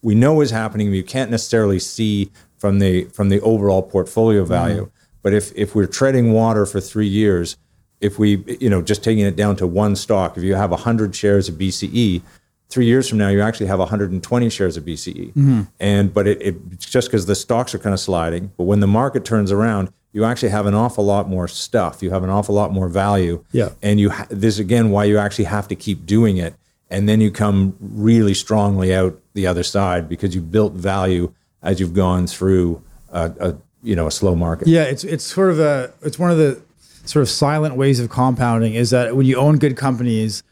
we 0.08 0.16
know 0.16 0.40
is 0.40 0.52
happening. 0.52 0.94
You 0.94 1.04
can't 1.04 1.30
necessarily 1.30 1.80
see 1.80 2.32
from 2.58 2.80
the 2.80 3.04
from 3.16 3.28
the 3.28 3.42
overall 3.42 3.84
portfolio 3.84 4.46
value. 4.46 4.86
Mm. 4.86 4.92
But 5.22 5.34
if 5.34 5.52
if 5.54 5.76
we're 5.76 5.86
treading 5.86 6.32
water 6.32 6.66
for 6.66 6.80
three 6.80 7.10
years, 7.10 7.58
if 8.00 8.18
we, 8.18 8.38
you 8.62 8.70
know, 8.70 8.82
just 8.82 9.04
taking 9.04 9.26
it 9.26 9.36
down 9.36 9.58
to 9.58 9.68
one 9.68 9.98
stock, 9.98 10.38
if 10.38 10.44
you 10.44 10.56
have 10.56 10.72
100 10.72 11.14
shares 11.14 11.50
of 11.50 11.56
BCE, 11.56 12.22
three 12.70 12.86
years 12.86 13.10
from 13.10 13.18
now, 13.18 13.28
you 13.28 13.42
actually 13.42 13.66
have 13.66 13.80
120 13.80 14.50
shares 14.50 14.78
of 14.78 14.86
BCE. 14.86 15.34
Mm-hmm. 15.34 15.62
And, 15.82 16.14
but 16.14 16.26
it, 16.26 16.56
it's 16.72 16.90
just 16.90 17.10
because 17.10 17.26
the 17.26 17.36
stocks 17.36 17.76
are 17.76 17.80
kind 17.80 17.94
of 17.94 18.00
sliding. 18.00 18.52
But 18.56 18.64
when 18.64 18.80
the 18.80 18.88
market 18.88 19.26
turns 19.26 19.52
around, 19.52 19.92
you 20.14 20.24
actually 20.24 20.50
have 20.50 20.68
an 20.68 20.74
awful 20.74 21.04
lot 21.04 21.28
more 21.28 21.50
stuff. 21.50 22.02
You 22.02 22.12
have 22.12 22.24
an 22.24 22.30
awful 22.30 22.56
lot 22.56 22.72
more 22.72 22.88
value. 22.88 23.44
Yeah. 23.52 23.70
And 23.82 24.00
you, 24.00 24.12
ha- 24.12 24.28
this 24.30 24.58
again, 24.58 24.90
why 24.90 25.04
you 25.04 25.18
actually 25.18 25.46
have 25.46 25.68
to 25.68 25.76
keep 25.76 26.06
doing 26.06 26.38
it. 26.38 26.56
And 26.90 27.08
then 27.08 27.22
you 27.22 27.32
come 27.32 27.76
really 27.80 28.34
strongly 28.34 28.94
out 28.94 29.20
the 29.34 29.48
other 29.48 29.64
side 29.64 30.08
because 30.08 30.34
you 30.34 30.42
built 30.42 30.74
value 30.74 31.34
as 31.62 31.80
you've 31.80 31.94
gone 31.94 32.28
through 32.28 32.82
a, 33.12 33.32
a 33.40 33.58
you 33.84 33.96
know, 33.96 34.08
a 34.08 34.12
slow 34.12 34.36
market. 34.36 34.68
Yeah. 34.68 34.84
It's, 34.84 35.04
it's 35.04 35.24
sort 35.24 35.52
of 35.52 35.60
a, 35.60 35.94
it's 36.02 36.18
one 36.18 36.32
of 36.32 36.38
the, 36.38 36.62
sort 37.10 37.24
of 37.24 37.30
silent 37.30 37.76
ways 37.76 38.02
of 38.02 38.10
compounding 38.10 38.74
is 38.74 38.90
that 38.90 39.16
when 39.16 39.26
you 39.26 39.38
own 39.38 39.58
good 39.58 39.78
companies 39.78 40.44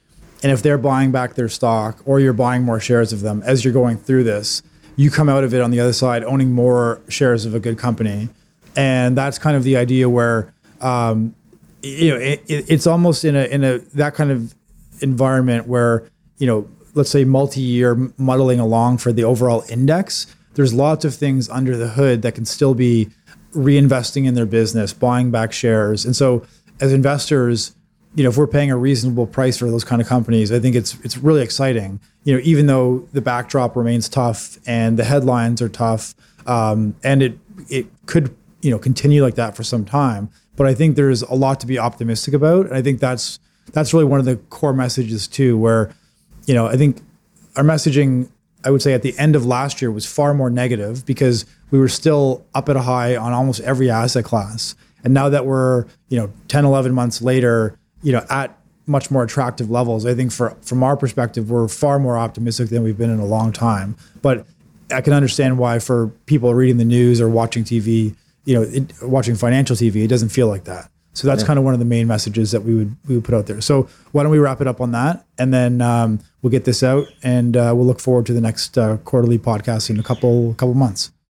and 0.42 0.54
if 0.54 0.64
they're 0.64 0.78
buying 0.78 1.12
back 1.12 1.36
their 1.36 1.50
stock 1.50 2.02
or 2.06 2.20
you're 2.22 2.32
buying 2.32 2.64
more 2.64 2.80
shares 2.80 3.12
of 3.12 3.20
them 3.20 3.44
as 3.46 3.66
you're 3.66 3.74
going 3.74 3.98
through 3.98 4.24
this, 4.24 4.62
you 4.96 5.12
come 5.12 5.28
out 5.28 5.44
of 5.44 5.54
it 5.54 5.60
on 5.60 5.72
the 5.72 5.82
other 5.82 5.92
side 5.92 6.24
owning 6.24 6.54
more 6.54 7.02
shares 7.10 7.46
of 7.46 7.54
a 7.54 7.60
good 7.60 7.78
company. 7.78 8.30
And 8.76 9.18
that's 9.18 9.38
kind 9.38 9.58
of 9.58 9.64
the 9.64 9.76
idea 9.76 10.08
where, 10.10 10.54
um, 10.80 11.36
you 11.82 12.12
know, 12.12 12.18
it, 12.18 12.42
it, 12.48 12.70
it's 12.70 12.88
almost 12.88 13.26
in 13.26 13.36
a, 13.36 13.44
in 13.44 13.64
a, 13.66 13.80
that 13.96 14.16
kind 14.16 14.32
of 14.32 14.56
environment 15.02 15.68
where, 15.68 16.10
you 16.38 16.48
know, 16.48 16.70
let's 16.94 17.10
say 17.10 17.24
multi-year 17.24 18.12
muddling 18.18 18.60
along 18.60 18.98
for 18.98 19.12
the 19.12 19.24
overall 19.24 19.64
index, 19.70 20.28
there's 20.56 20.74
lots 20.74 21.06
of 21.06 21.14
things 21.14 21.50
under 21.50 21.78
the 21.78 21.90
hood 21.90 22.22
that 22.22 22.36
can 22.36 22.46
still 22.46 22.74
be 22.74 23.10
reinvesting 23.54 24.26
in 24.26 24.34
their 24.34 24.46
business, 24.46 24.94
buying 24.94 25.32
back 25.32 25.52
shares. 25.52 26.06
And 26.06 26.16
so 26.16 26.46
as 26.80 26.94
investors, 26.94 27.76
you 28.16 28.24
know, 28.24 28.30
if 28.30 28.38
we're 28.38 28.48
paying 28.48 28.72
a 28.72 28.78
reasonable 28.78 29.28
price 29.28 29.58
for 29.58 29.70
those 29.70 29.84
kind 29.84 30.02
of 30.02 30.08
companies, 30.08 30.52
I 30.52 30.60
think 30.60 30.76
it's 30.76 30.98
it's 31.04 31.18
really 31.18 31.42
exciting. 31.42 32.00
You 32.24 32.36
know, 32.36 32.42
even 32.44 32.68
though 32.68 33.08
the 33.12 33.22
backdrop 33.22 33.76
remains 33.76 34.08
tough 34.08 34.58
and 34.66 34.98
the 34.98 35.04
headlines 35.04 35.62
are 35.62 35.70
tough, 35.70 36.16
um, 36.48 36.96
and 37.04 37.22
it 37.22 37.38
it 37.70 37.88
could 38.06 38.36
you 38.62 38.72
know 38.72 38.80
continue 38.80 39.22
like 39.22 39.36
that 39.36 39.56
for 39.56 39.64
some 39.64 39.84
time. 39.84 40.30
But 40.56 40.68
I 40.68 40.74
think 40.74 40.96
there's 40.96 41.22
a 41.24 41.34
lot 41.34 41.60
to 41.60 41.68
be 41.68 41.78
optimistic 41.78 42.34
about, 42.34 42.68
and 42.68 42.76
I 42.76 42.82
think 42.82 43.02
that's 43.02 43.40
that's 43.74 43.94
really 43.94 44.06
one 44.06 44.20
of 44.20 44.26
the 44.26 44.38
core 44.38 44.74
messages 44.74 45.28
too. 45.28 45.58
Where 45.58 45.94
you 46.46 46.54
know, 46.54 46.68
I 46.68 46.78
think 46.78 47.02
our 47.56 47.64
messaging, 47.64 48.30
I 48.64 48.72
would 48.72 48.82
say, 48.82 48.94
at 48.94 49.02
the 49.02 49.18
end 49.18 49.36
of 49.36 49.46
last 49.46 49.82
year 49.82 49.92
was 49.92 50.06
far 50.06 50.34
more 50.34 50.50
negative 50.50 51.06
because 51.06 51.46
we 51.72 51.80
were 51.80 51.90
still 51.90 52.46
up 52.54 52.70
at 52.70 52.76
a 52.76 52.82
high 52.82 53.16
on 53.16 53.34
almost 53.34 53.62
every 53.62 53.90
asset 53.90 54.26
class. 54.26 54.76
And 55.04 55.14
now 55.14 55.30
that 55.30 55.46
we're, 55.46 55.86
you 56.10 56.18
know, 56.18 56.32
10, 56.48 56.66
11 56.66 56.94
months 56.94 57.22
later, 57.22 57.78
you 58.02 58.12
know, 58.12 58.26
at 58.30 58.58
much 58.88 59.10
more 59.10 59.24
attractive 59.24 59.70
levels, 59.70 60.06
I 60.06 60.14
think 60.14 60.32
for 60.32 60.52
from 60.62 60.84
our 60.84 60.98
perspective, 60.98 61.50
we're 61.50 61.68
far 61.68 62.00
more 62.00 62.18
optimistic 62.18 62.70
than 62.70 62.84
we've 62.84 62.98
been 62.98 63.10
in 63.10 63.20
a 63.20 63.26
long 63.26 63.52
time. 63.52 63.96
But 64.22 64.46
I 64.92 65.02
can 65.02 65.14
understand 65.14 65.58
why 65.58 65.80
for 65.80 66.08
people 66.26 66.54
reading 66.54 66.78
the 66.78 66.86
news 66.86 67.20
or 67.20 67.30
watching 67.30 67.64
TV, 67.64 68.16
you 68.46 68.56
know, 68.56 68.62
it, 68.62 68.94
watching 69.02 69.36
financial 69.36 69.76
TV, 69.76 70.04
it 70.04 70.08
doesn't 70.08 70.30
feel 70.30 70.48
like 70.48 70.66
that. 70.66 70.90
So 71.16 71.28
that's 71.28 71.44
yeah. 71.44 71.48
kind 71.48 71.60
of 71.60 71.66
one 71.66 71.74
of 71.74 71.80
the 71.80 71.86
main 71.86 72.08
messages 72.08 72.52
that 72.52 72.62
we 72.62 72.76
would 72.76 72.96
we 73.08 73.16
would 73.16 73.24
put 73.24 73.34
out 73.34 73.48
there. 73.48 73.62
So 73.62 73.90
why 74.12 74.24
don't 74.24 74.32
we 74.32 74.40
wrap 74.40 74.62
it 74.62 74.68
up 74.68 74.82
on 74.82 74.92
that, 74.92 75.26
and 75.38 75.54
then 75.54 75.82
um, 75.82 76.20
we'll 76.42 76.52
get 76.52 76.66
this 76.66 76.84
out, 76.84 77.08
and 77.24 77.56
uh, 77.56 77.74
we'll 77.76 77.88
look 77.88 78.00
forward 78.00 78.26
to 78.28 78.34
the 78.34 78.42
next 78.42 78.78
uh, 78.78 78.98
quarterly 78.98 79.40
podcast 79.40 79.90
in 79.90 80.00
a 80.00 80.04
couple 80.04 80.54
couple 80.56 80.76
months. 80.76 81.12